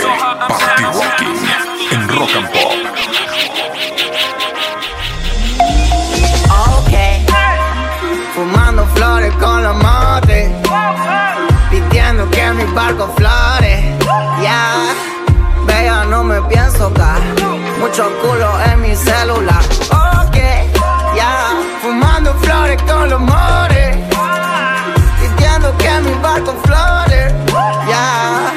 Party 0.52 0.84
Rocking 0.84 1.38
en 1.96 2.08
Rock 2.12 2.36
and 2.36 2.48
Pop. 2.52 2.76
Fumando 8.34 8.84
flores 8.96 9.32
con 9.40 9.62
los 9.62 9.76
motes. 9.76 10.52
Pidiendo 11.70 12.28
que 12.28 12.52
mi 12.52 12.64
barco 12.74 13.08
flore. 13.16 13.96
Ya. 14.42 14.92
Vea, 15.66 16.04
no 16.04 16.22
me 16.22 16.42
pienso 16.42 16.92
caer. 16.92 17.35
Mucho 17.86 18.10
culo 18.20 18.50
en 18.64 18.80
mi 18.82 18.96
celular. 18.96 19.62
Ok. 20.26 20.36
Ya. 21.14 21.54
Fumando 21.80 22.34
flores 22.34 22.82
con 22.82 23.08
los 23.08 23.20
motes. 23.20 23.96
Pidiendo 25.20 25.78
que 25.78 26.00
mi 26.00 26.12
barco 26.20 26.52
flore. 26.64 27.32
Ya. 27.88 28.52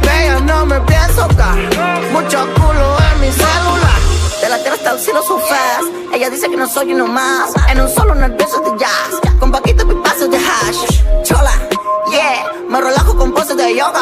Vea, 0.00 0.40
no 0.40 0.64
me 0.64 0.80
pienso 0.80 1.28
caer. 1.36 1.68
Mucho 2.12 2.38
culo 2.54 2.96
en 3.12 3.20
mi 3.20 3.30
celular. 3.30 4.00
De 4.40 4.48
la 4.48 4.56
tierra 4.56 4.76
hasta 4.76 4.92
el 4.92 5.00
cielo 5.00 5.22
su 5.22 5.38
fast. 5.38 6.14
Ella 6.14 6.30
dice 6.30 6.48
que 6.48 6.56
no 6.56 6.66
soy 6.66 6.94
uno 6.94 7.06
más. 7.06 7.52
En 7.68 7.78
un 7.78 7.90
solo 7.90 8.14
nervioso 8.14 8.58
de 8.60 8.78
jazz. 8.78 9.20
Con 9.38 9.52
paquitos 9.52 9.86
y 9.90 9.94
pasos 9.96 10.30
de 10.30 10.38
hash. 10.38 11.02
Chola, 11.24 11.52
yeah. 12.10 12.50
Me 12.70 12.80
relajo 12.80 13.18
con 13.18 13.32
poses 13.32 13.54
de 13.54 13.76
yoga. 13.76 14.00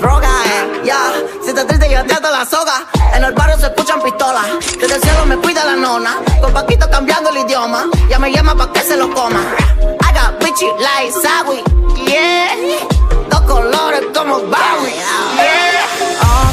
Droga, 0.00 0.28
eh, 0.28 0.82
yeah. 0.84 1.12
Si 1.42 1.48
estás 1.50 1.66
triste, 1.66 1.88
yo 1.90 2.04
te 2.04 2.20
la 2.20 2.44
soga. 2.44 2.86
En 3.14 3.24
el 3.24 3.32
barrio 3.32 3.58
se 3.58 3.66
escuchan 3.66 4.00
pistolas. 4.02 4.46
Desde 4.80 4.96
el 4.96 5.02
cielo 5.02 5.26
me 5.26 5.36
cuida 5.36 5.64
la 5.64 5.76
nona. 5.76 6.16
Con 6.40 6.52
paquito 6.52 6.88
cambiando 6.90 7.30
el 7.30 7.38
idioma. 7.38 7.86
Ya 8.08 8.18
me 8.18 8.32
llama 8.32 8.54
pa' 8.54 8.72
que 8.72 8.80
se 8.80 8.96
lo 8.96 9.12
coma. 9.14 9.40
I 10.00 10.12
got 10.12 10.38
bitchy 10.40 10.66
like 10.78 11.12
Sawi, 11.12 11.62
yeah. 12.06 12.54
Dos 13.30 13.40
colores 13.42 14.02
como 14.14 14.40
Barry, 14.40 14.92
yeah. 15.36 15.64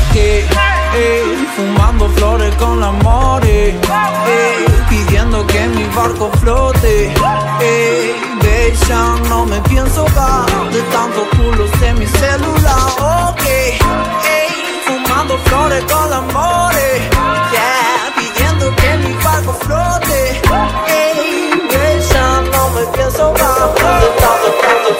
Aquí, 0.09 0.45
ey, 0.93 1.47
fumando 1.55 2.09
flores 2.09 2.53
con 2.55 2.79
la 2.79 2.91
more, 2.91 3.69
ey, 3.69 4.65
pidiendo 4.89 5.45
que 5.47 5.67
mi 5.67 5.83
barco 5.95 6.29
flote, 6.41 7.13
ey, 8.72 8.78
geisha, 8.78 9.15
no 9.30 9.45
me 9.45 9.59
pienso 9.61 10.05
dar. 10.15 10.45
De 10.72 10.82
tantos 10.84 11.28
culos 11.38 11.72
en 11.82 11.99
mi 11.99 12.07
celular, 12.07 13.30
ok, 13.30 13.45
ey, 13.45 14.82
fumando 14.86 15.38
flores 15.45 15.84
con 15.91 16.09
la 16.09 16.22
more, 16.22 16.99
yeah, 17.51 18.13
pidiendo 18.15 18.76
que 18.76 18.97
mi 18.97 19.13
barco 19.24 19.53
flote, 19.53 20.41
ey, 20.88 21.61
geisha, 21.69 22.41
no 22.51 22.69
me 22.69 22.86
pienso 22.97 23.34
dar. 23.34 23.74
De 24.01 24.07
tantos 24.22 24.53
culos, 24.63 24.97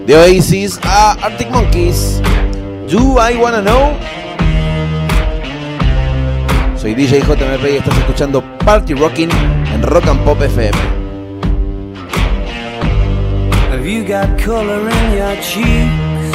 De 0.08 0.16
Oasis 0.16 0.80
a 0.84 1.18
Arctic 1.22 1.50
Monkeys. 1.52 2.22
Do 2.88 3.18
I 3.20 3.36
Wanna 3.36 3.62
Know? 3.62 3.94
Soy 6.78 6.96
DJ 6.96 7.20
JMP 7.20 7.74
y 7.74 7.76
estás 7.76 7.98
escuchando 7.98 8.42
Party 8.60 8.94
Rocking 8.94 9.30
en 9.74 9.84
Rock 9.84 10.08
and 10.08 10.24
Pop 10.24 10.42
FM. 10.42 10.72
Have 13.70 13.86
you 13.86 14.06
got 14.06 14.42
color 14.42 14.90
in 14.90 15.18
your 15.18 15.36
cheeks? 15.42 16.32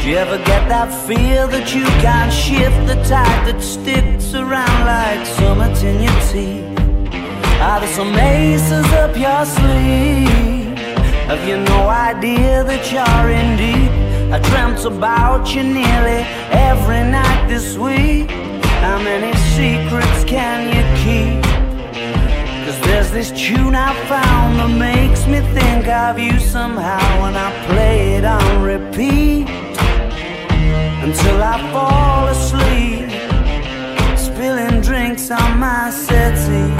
Do 0.00 0.10
you 0.10 0.18
ever 0.18 0.38
get 0.44 0.68
that 0.68 0.92
feel 1.08 1.48
that 1.48 1.74
you 1.74 1.84
can't 2.00 2.32
shift 2.32 2.86
the 2.86 2.94
tide 3.02 3.48
that 3.48 3.60
sticks 3.60 4.32
around 4.32 4.86
like 4.86 5.26
summits 5.26 5.82
in 5.82 6.04
your 6.04 6.20
teeth? 6.30 6.78
Are 7.60 7.80
there 7.80 7.88
some 7.88 8.14
aces 8.14 8.86
up 8.92 9.16
your 9.16 9.44
sleeve? 9.44 10.61
Have 11.32 11.48
you 11.48 11.56
no 11.56 11.88
idea 11.88 12.62
that 12.62 12.92
you're 12.92 13.30
in 13.40 13.56
deep? 13.56 13.90
I 14.34 14.38
dreamt 14.50 14.84
about 14.84 15.54
you 15.54 15.62
nearly 15.62 16.20
every 16.52 17.02
night 17.10 17.46
this 17.48 17.78
week. 17.78 18.30
How 18.84 18.98
many 18.98 19.32
secrets 19.56 20.24
can 20.24 20.58
you 20.74 20.84
keep? 21.00 21.42
Cause 22.66 22.78
there's 22.82 23.10
this 23.12 23.30
tune 23.30 23.74
I 23.74 23.94
found 24.12 24.60
that 24.60 24.76
makes 24.76 25.26
me 25.26 25.40
think 25.56 25.88
of 25.88 26.18
you 26.18 26.38
somehow 26.38 27.22
when 27.22 27.34
I 27.34 27.50
play 27.64 28.16
it 28.16 28.26
on 28.26 28.62
repeat 28.62 29.48
until 31.00 31.42
I 31.42 31.56
fall 31.72 32.28
asleep, 32.28 33.08
spilling 34.18 34.82
drinks 34.82 35.30
on 35.30 35.58
my 35.58 35.88
settee. 35.88 36.76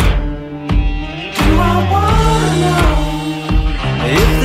Do 1.38 1.48
I 1.72 1.76
wanna 1.90 2.60
know 2.60 3.12
if 4.04 4.41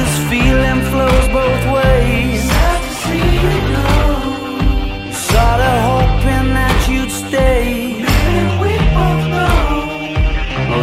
flows 0.91 1.27
both 1.39 1.63
ways? 1.77 2.41
Sad 2.49 2.79
to 2.85 2.91
see 3.03 3.29
you 3.43 3.55
go. 3.73 3.87
Sorta 5.27 5.71
hoping 5.89 6.47
that 6.59 6.77
you'd 6.91 7.11
stay. 7.11 7.63
Maybe 8.05 8.43
we 8.63 8.73
both 8.97 9.23
know 9.35 9.65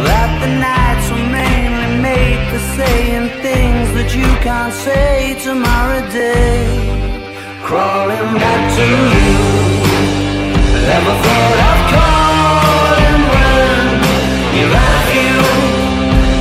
that 0.07 0.29
the 0.43 0.51
nights 0.69 1.05
were 1.13 1.29
mainly 1.39 1.91
made 2.09 2.41
for 2.49 2.61
saying 2.77 3.25
things 3.47 3.87
that 3.97 4.09
you 4.19 4.29
can't 4.45 4.73
say 4.73 5.35
tomorrow 5.47 6.01
day. 6.11 6.65
Crawling 7.67 8.29
back 8.43 8.61
to 8.77 8.85
you. 9.13 9.33
Never 10.91 11.13
thought 11.23 11.57
I'd 11.69 11.81
call 11.93 12.93
and 13.09 13.21
run. 13.33 13.87
You 14.57 14.65
like 14.79 15.09
you, 15.19 15.35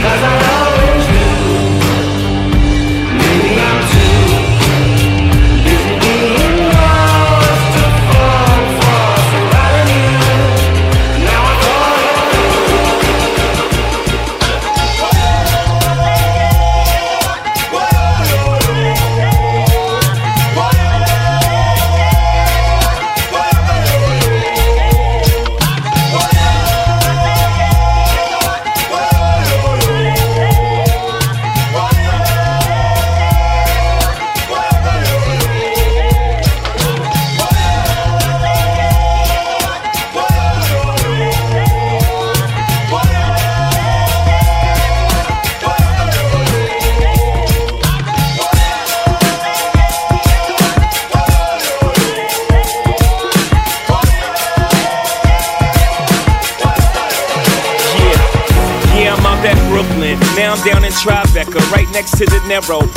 cause 0.04 0.22
I 0.32 0.36
always 0.58 1.13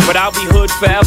But 0.06 0.18
I'll 0.18 0.32
be 0.32 0.46
hood 0.52 0.70
forever. 0.72 1.07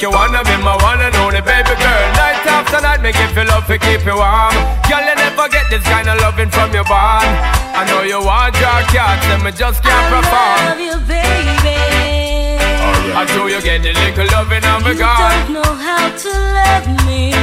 make 0.00 0.08
you 0.08 0.16
wanna 0.16 0.42
be 0.44 0.56
my 0.64 0.76
one 0.80 1.00
and 1.02 1.14
only 1.16 1.42
baby 1.42 1.76
girl. 1.76 2.04
Night 2.16 2.40
after 2.48 2.80
night, 2.80 3.02
make 3.02 3.18
you 3.20 3.28
feel 3.36 3.44
love 3.44 3.66
to 3.66 3.76
keep 3.76 4.00
you 4.06 4.16
warm. 4.16 4.54
Girl, 4.88 5.04
you 5.04 5.14
never 5.14 5.46
get 5.48 5.68
this 5.68 5.84
kind 5.84 6.08
of 6.08 6.16
loving 6.20 6.48
from 6.48 6.72
your 6.72 6.84
bond. 6.84 7.28
I 7.76 7.84
know 7.84 8.00
you 8.02 8.16
want 8.24 8.56
your 8.56 8.80
cats, 8.88 9.26
and 9.28 9.44
me 9.44 9.52
just 9.52 9.82
can't 9.82 10.06
perform. 10.08 10.56
I 10.56 10.72
love 10.72 10.80
you, 10.80 10.96
baby. 11.04 11.76
I 13.12 13.26
show 13.28 13.46
you 13.46 13.60
get 13.60 13.84
a 13.84 13.92
little 13.92 14.28
loving 14.32 14.64
on 14.64 14.80
a 14.88 14.94
God. 14.96 15.48
You 15.48 15.54
don't 15.54 15.60
know 15.60 15.74
how 15.76 16.08
to 16.08 16.32
love 16.56 16.86
me. 17.04 17.36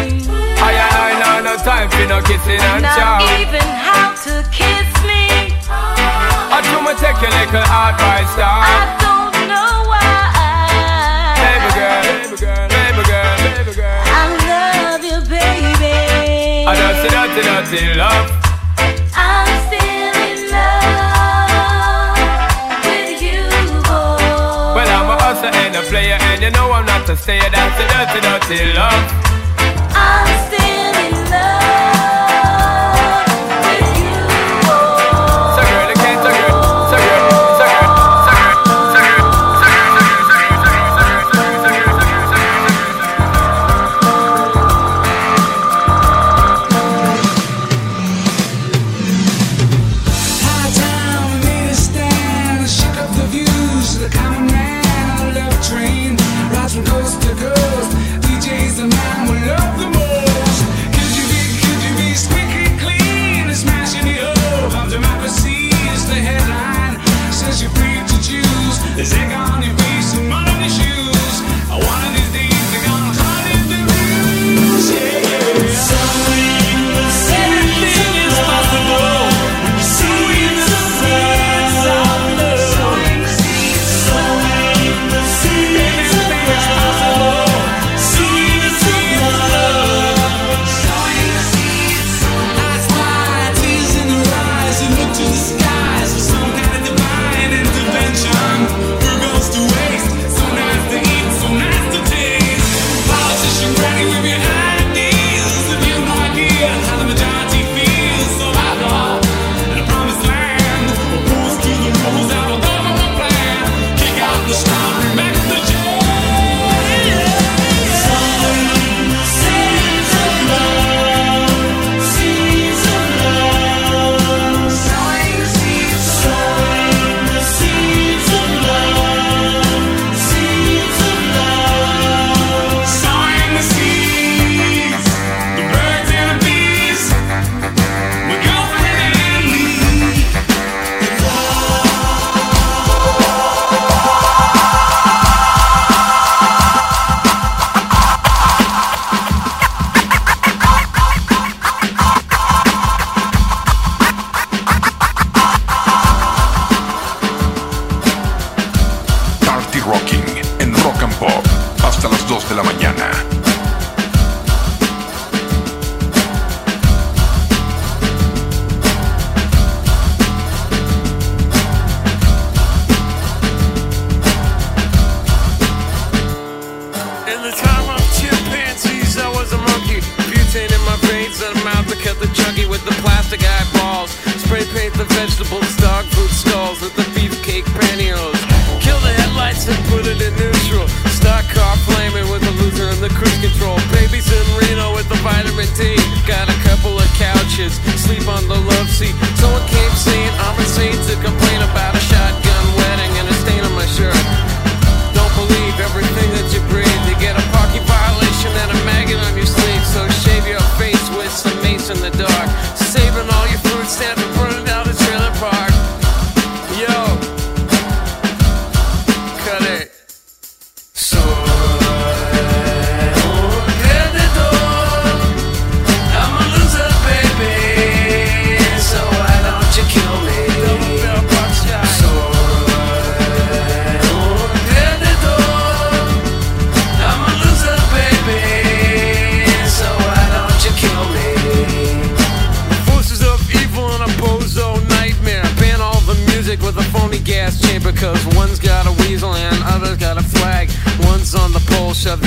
I 0.58 0.74
and 0.74 1.22
I 1.22 1.42
no 1.46 1.58
time 1.62 1.90
for 1.94 2.08
no 2.10 2.22
kissing 2.26 2.58
and 2.58 2.86
chow. 2.98 3.22
Not 3.22 3.38
even 3.38 3.68
how 3.86 4.18
to 4.26 4.34
kiss 4.50 4.90
me. 5.06 5.54
I 5.70 6.58
do 6.66 6.82
my 6.82 6.98
take 6.98 7.22
a 7.22 7.30
little 7.38 7.62
advice, 7.62 8.34
darling. 8.34 9.17
baby 12.40 13.04
girl, 13.10 13.38
baby 13.42 13.74
girl. 13.74 14.04
I 14.06 14.30
love 14.46 15.04
you, 15.04 15.20
baby. 15.30 16.66
I 16.68 16.74
dirty, 16.78 17.10
dirty, 17.10 17.42
dirty 17.42 17.98
love. 17.98 18.30
I'm 19.16 19.50
still 19.66 20.16
in 20.30 20.52
love 20.54 22.22
with 22.86 23.22
you, 23.22 23.42
boy. 23.90 24.78
Well, 24.78 24.90
I'm 24.90 25.10
a 25.10 25.16
hustler 25.22 25.50
and 25.50 25.76
a 25.76 25.82
player, 25.90 26.18
and 26.20 26.42
you 26.42 26.52
know 26.52 26.72
I'm 26.72 26.86
not 26.86 27.10
a 27.10 27.16
stayer. 27.18 27.50
That's 27.50 27.80
a 27.82 27.86
dirty, 27.90 28.22
dirty 28.22 28.74
love. 28.74 29.27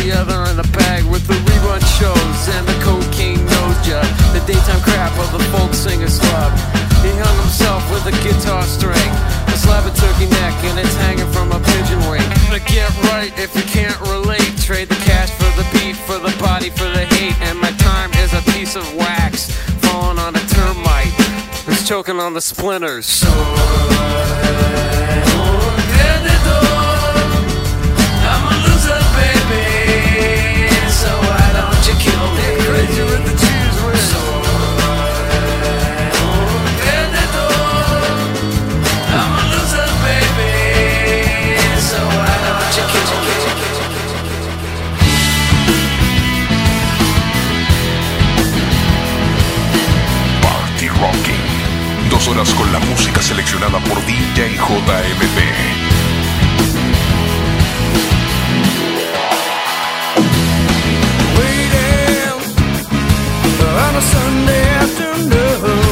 the 0.03 0.13
other 0.13 0.49
in 0.51 0.59
a 0.59 0.69
bag 0.73 1.05
with 1.05 1.27
the 1.27 1.35
rerun 1.35 1.83
shows 2.01 2.41
and 2.57 2.65
the 2.67 2.77
cocaine 2.81 3.45
nose. 3.45 3.69
The 4.33 4.43
daytime 4.47 4.81
crap 4.81 5.13
of 5.19 5.33
the 5.33 5.43
folk 5.51 5.75
singer 5.75 6.09
club. 6.09 6.53
He 7.05 7.11
hung 7.11 7.37
himself 7.43 7.83
with 7.91 8.07
a 8.07 8.15
guitar 8.23 8.63
string, 8.63 9.11
a 9.49 9.57
slab 9.57 9.85
of 9.85 9.95
turkey 9.97 10.31
neck, 10.31 10.55
and 10.65 10.79
it's 10.79 10.95
hanging 10.97 11.27
from 11.33 11.51
a 11.53 11.59
pigeon 11.59 11.99
wing. 12.09 12.25
To 12.55 12.61
get 12.71 12.89
right 13.11 13.33
if 13.37 13.55
you 13.57 13.63
can't 13.63 13.99
relate, 14.01 14.57
trade 14.59 14.89
the 14.89 15.01
cash 15.05 15.31
for 15.31 15.51
the 15.59 15.67
beat, 15.73 15.97
for 15.97 16.19
the 16.19 16.35
body, 16.39 16.71
for 16.71 16.89
the 16.89 17.05
hate, 17.17 17.39
and 17.43 17.59
my 17.59 17.73
time 17.73 18.13
is 18.23 18.33
a 18.33 18.43
piece 18.53 18.77
of 18.77 18.87
wax 18.95 19.51
falling 19.83 20.19
on 20.19 20.37
a 20.37 20.45
termite. 20.55 21.13
It's 21.67 21.87
choking 21.87 22.21
on 22.21 22.35
the 22.35 22.41
splinters. 22.41 23.07
So, 23.07 23.29
uh, 23.29 24.90
horas 52.29 52.53
con 52.55 52.73
la 52.73 52.79
música 52.81 53.23
seleccionada 53.23 53.79
por 53.81 54.05
DJ 54.05 54.57
JMP. 54.57 55.90
Sunday 64.01 64.63
afternoon. 64.83 65.90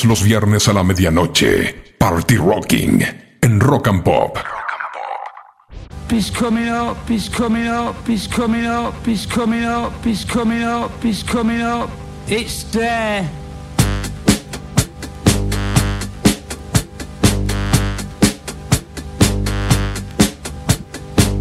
Todos 0.00 0.08
los 0.08 0.22
viernes 0.22 0.66
a 0.66 0.72
la 0.72 0.82
medianoche. 0.82 1.74
Party 1.98 2.38
Rocking. 2.38 3.04
En 3.42 3.60
Rock 3.60 3.88
and 3.88 4.02
Pop. 4.02 4.38
Peace 6.08 6.30
coming 6.30 6.70
up, 6.70 6.96
peace 7.06 7.28
coming 7.28 7.68
up, 7.68 7.94
peace 8.06 8.26
coming 8.26 8.64
up, 8.64 8.94
peace 9.04 9.26
coming 9.26 9.66
up, 9.66 9.92
peace 10.02 10.24
coming 10.24 10.62
up, 10.62 10.90
peace 11.02 11.22
coming 11.22 11.60
up. 11.60 11.90
It's 12.26 12.64
there. 12.72 13.39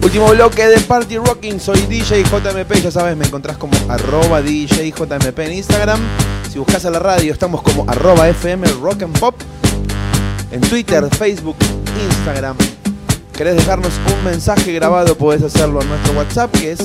Último 0.02 0.30
bloque 0.30 0.66
de 0.66 0.80
Party 0.80 1.18
Rocking, 1.18 1.60
soy 1.60 1.82
DJ 1.82 2.24
JMP, 2.24 2.82
ya 2.82 2.90
sabes, 2.90 3.18
me 3.18 3.26
encontrás 3.26 3.58
como 3.58 3.74
arroba 3.90 4.42
DJ 4.42 4.92
JMP 4.92 5.40
en 5.40 5.54
Instagram. 5.54 6.00
Si 6.50 6.58
buscas 6.58 6.86
a 6.86 6.90
la 6.90 7.00
radio, 7.00 7.34
estamos 7.34 7.62
como 7.62 7.84
arroba 7.88 8.30
FM 8.30 8.66
Rock 8.82 9.04
and 9.04 9.20
Pop. 9.20 9.36
En 10.52 10.62
Twitter, 10.62 11.06
Facebook, 11.16 11.58
Instagram. 12.10 12.56
¿Querés 13.34 13.58
dejarnos 13.58 13.92
un 14.18 14.24
mensaje 14.24 14.72
grabado? 14.72 15.16
Podés 15.16 15.44
hacerlo 15.44 15.82
en 15.82 15.90
nuestro 15.90 16.14
WhatsApp, 16.14 16.52
que 16.52 16.72
es 16.72 16.80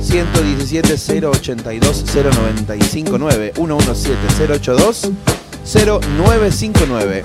117 0.00 1.26
082 1.26 2.04
0959 2.14 3.52
117 3.56 4.52
082 4.52 5.10
0959. 5.64 7.22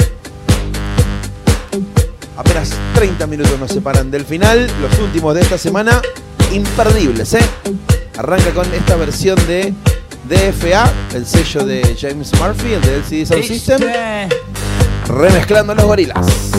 Apenas 2.37 2.71
30 2.95 3.27
minutos 3.27 3.57
nos 3.59 3.71
separan 3.71 4.11
del 4.11 4.25
final, 4.25 4.69
los 4.81 4.99
últimos 4.99 5.33
de 5.35 5.41
esta 5.41 5.57
semana, 5.57 6.01
imperdibles, 6.51 7.33
¿eh? 7.33 7.39
Arranca 8.17 8.51
con 8.51 8.71
esta 8.73 8.95
versión 8.95 9.37
de 9.47 9.73
DFA, 10.27 10.91
el 11.13 11.25
sello 11.25 11.65
de 11.65 11.95
James 11.99 12.31
Murphy, 12.39 12.73
el 12.73 12.81
de 12.81 12.95
LCD 12.97 13.25
Sound 13.25 13.43
System, 13.43 13.81
remezclando 15.07 15.75
los 15.75 15.85
gorilas. 15.85 16.51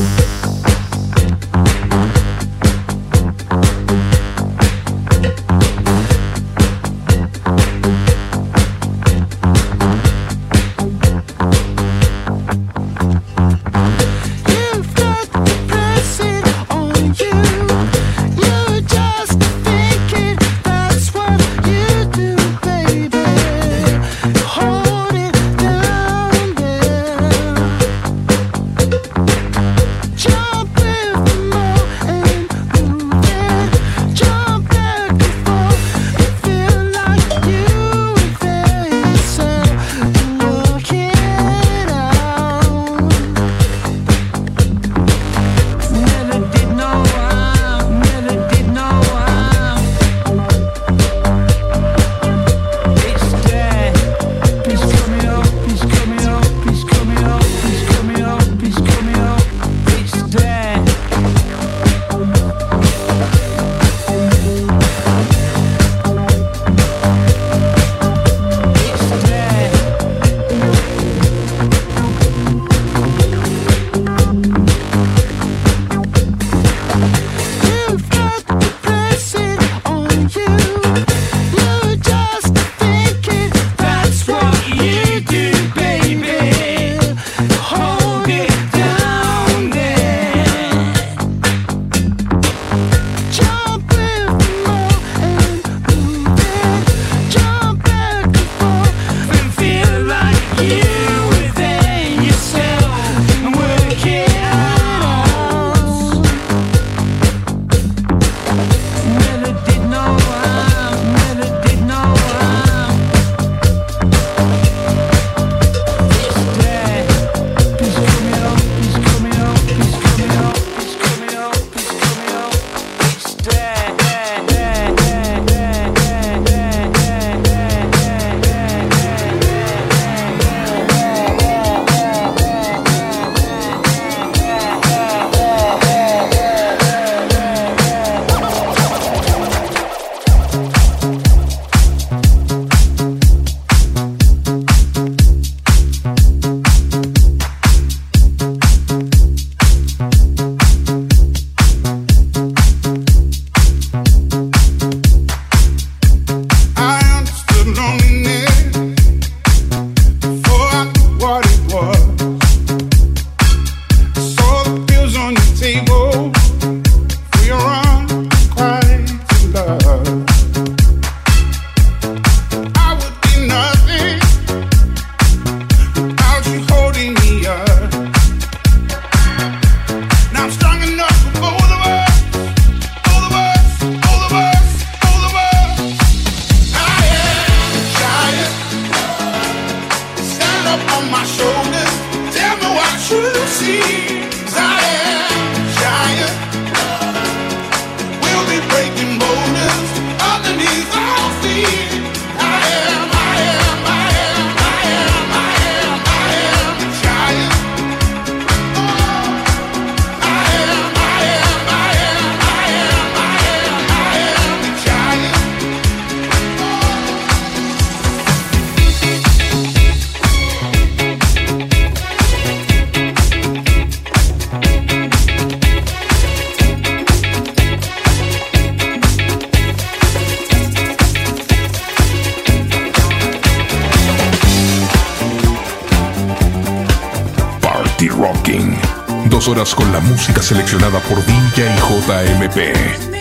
Música 240.16 240.40
seleccionada 240.40 240.98
por 241.00 241.22
DJ 241.26 241.76
JMP. 241.76 243.15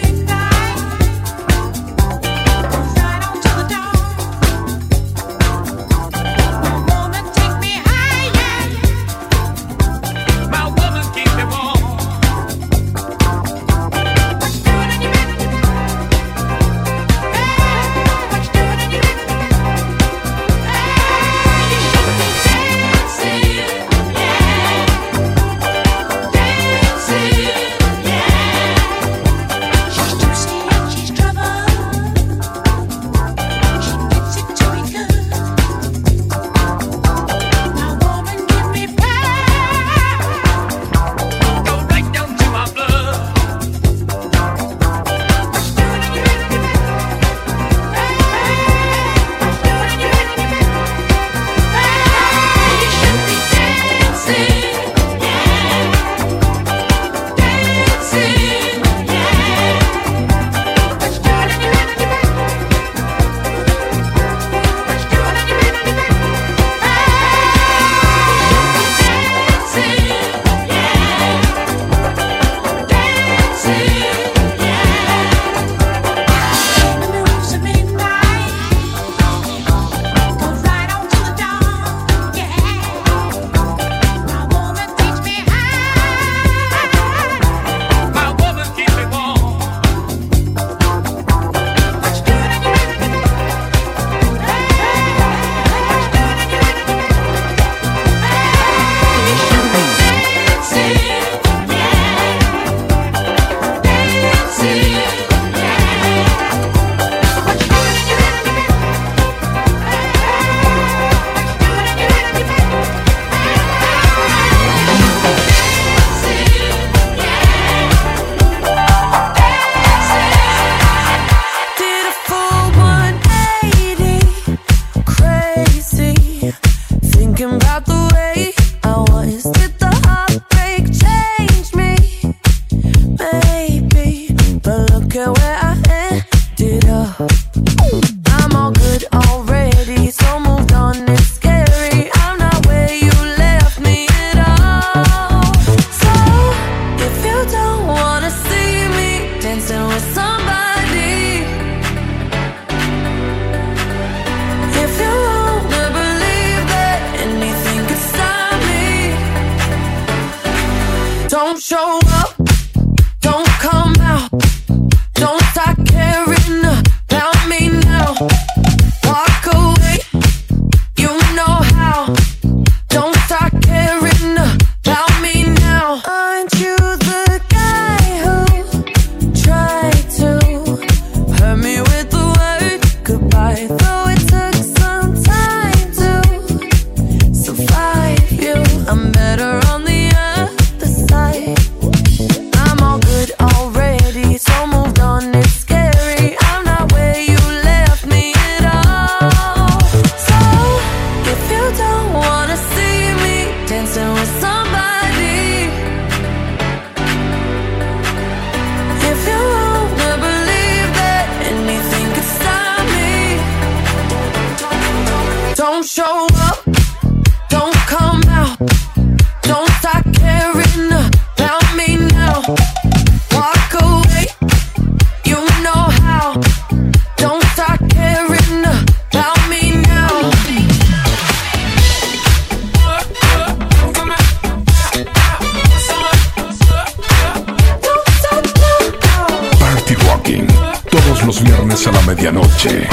los 241.35 241.43
viernes 241.43 241.87
a 241.87 241.91
la 241.91 242.01
medianoche. 242.01 242.87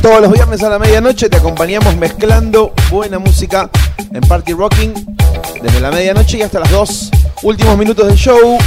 Todos 0.00 0.20
los 0.20 0.32
viernes 0.32 0.62
a 0.62 0.68
la 0.68 0.78
medianoche 0.78 1.28
te 1.28 1.36
acompañamos 1.38 1.96
mezclando 1.96 2.72
buena 2.90 3.18
música 3.18 3.68
en 4.12 4.20
Party 4.20 4.52
Rocking 4.52 5.16
desde 5.62 5.80
la 5.80 5.90
medianoche 5.90 6.38
y 6.38 6.42
hasta 6.42 6.60
las 6.60 6.70
dos 6.70 7.10
Últimos 7.42 7.76
minutos 7.76 8.06
del 8.06 8.16
show. 8.16 8.58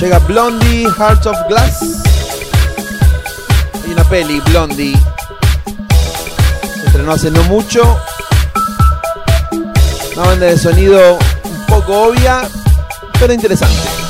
Llega 0.00 0.18
Blondie, 0.20 0.86
Hearts 0.96 1.26
of 1.26 1.36
Glass. 1.48 1.80
Hay 3.84 3.92
una 3.92 4.04
peli, 4.04 4.40
Blondie. 4.46 4.96
Estrenó 6.98 7.12
hace 7.12 7.30
no 7.30 7.44
mucho. 7.44 7.96
Una 10.16 10.26
banda 10.26 10.46
de 10.46 10.58
sonido 10.58 11.16
un 11.44 11.66
poco 11.66 12.08
obvia, 12.08 12.48
pero 13.20 13.32
interesante. 13.32 14.07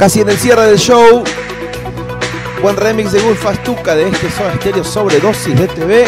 Casi 0.00 0.22
en 0.22 0.30
el 0.30 0.38
cierre 0.38 0.64
del 0.64 0.78
show. 0.78 1.22
Buen 2.62 2.74
remix 2.74 3.12
de 3.12 3.20
Gulf 3.20 3.44
Astuca 3.44 3.94
de 3.94 4.08
este 4.08 4.30
Soda 4.30 4.54
Stereo 4.54 4.82
Sobredosis 4.82 5.54
de 5.54 5.68
TV. 5.68 6.06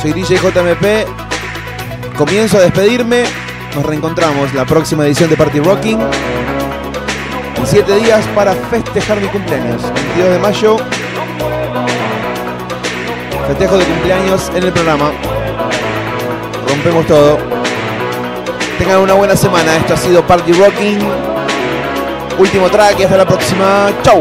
Soy 0.00 0.12
DJ 0.12 0.36
JMP. 0.36 2.16
Comienzo 2.16 2.58
a 2.58 2.60
despedirme. 2.60 3.24
Nos 3.74 3.84
reencontramos 3.84 4.54
la 4.54 4.64
próxima 4.64 5.04
edición 5.04 5.28
de 5.30 5.36
Party 5.36 5.58
Rocking. 5.58 5.98
En 6.00 7.66
7 7.66 7.96
días 7.96 8.24
para 8.36 8.54
festejar 8.54 9.20
mi 9.20 9.26
cumpleaños. 9.26 9.82
22 9.82 10.30
de 10.30 10.38
mayo. 10.38 10.76
Festejo 13.48 13.78
de 13.78 13.84
cumpleaños 13.84 14.48
en 14.54 14.62
el 14.62 14.72
programa. 14.72 15.10
Rompemos 16.68 17.04
todo. 17.04 17.36
Tengan 18.78 19.00
una 19.00 19.14
buena 19.14 19.34
semana. 19.34 19.76
Esto 19.76 19.94
ha 19.94 19.96
sido 19.96 20.24
Party 20.24 20.52
Rocking. 20.52 21.37
Último 22.38 22.70
track 22.70 23.00
y 23.00 23.02
hasta 23.02 23.16
la 23.16 23.26
próxima. 23.26 23.90
Chau. 24.02 24.20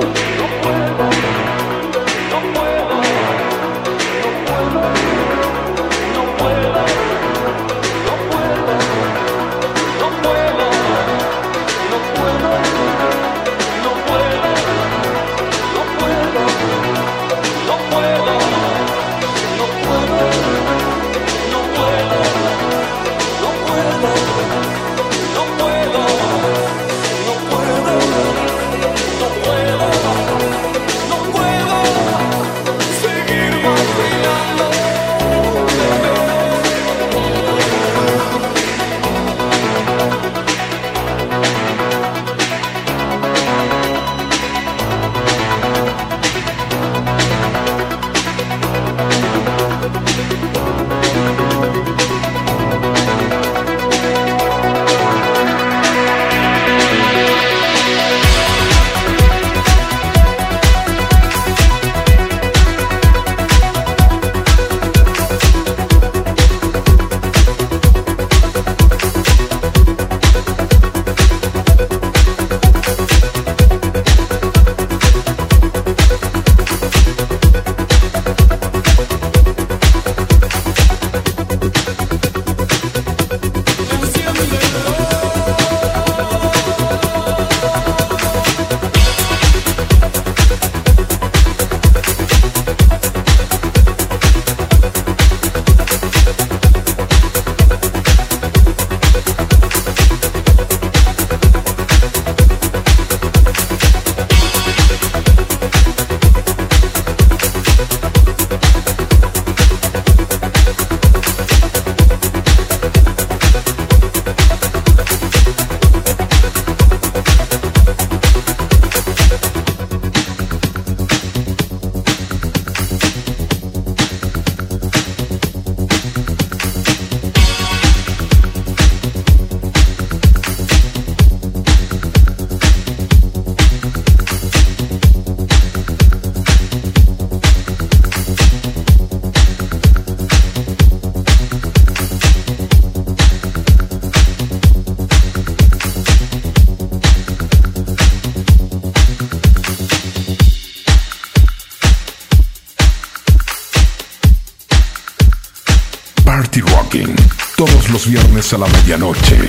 A 158.53 158.57
la 158.57 158.67
medianoche. 158.67 159.46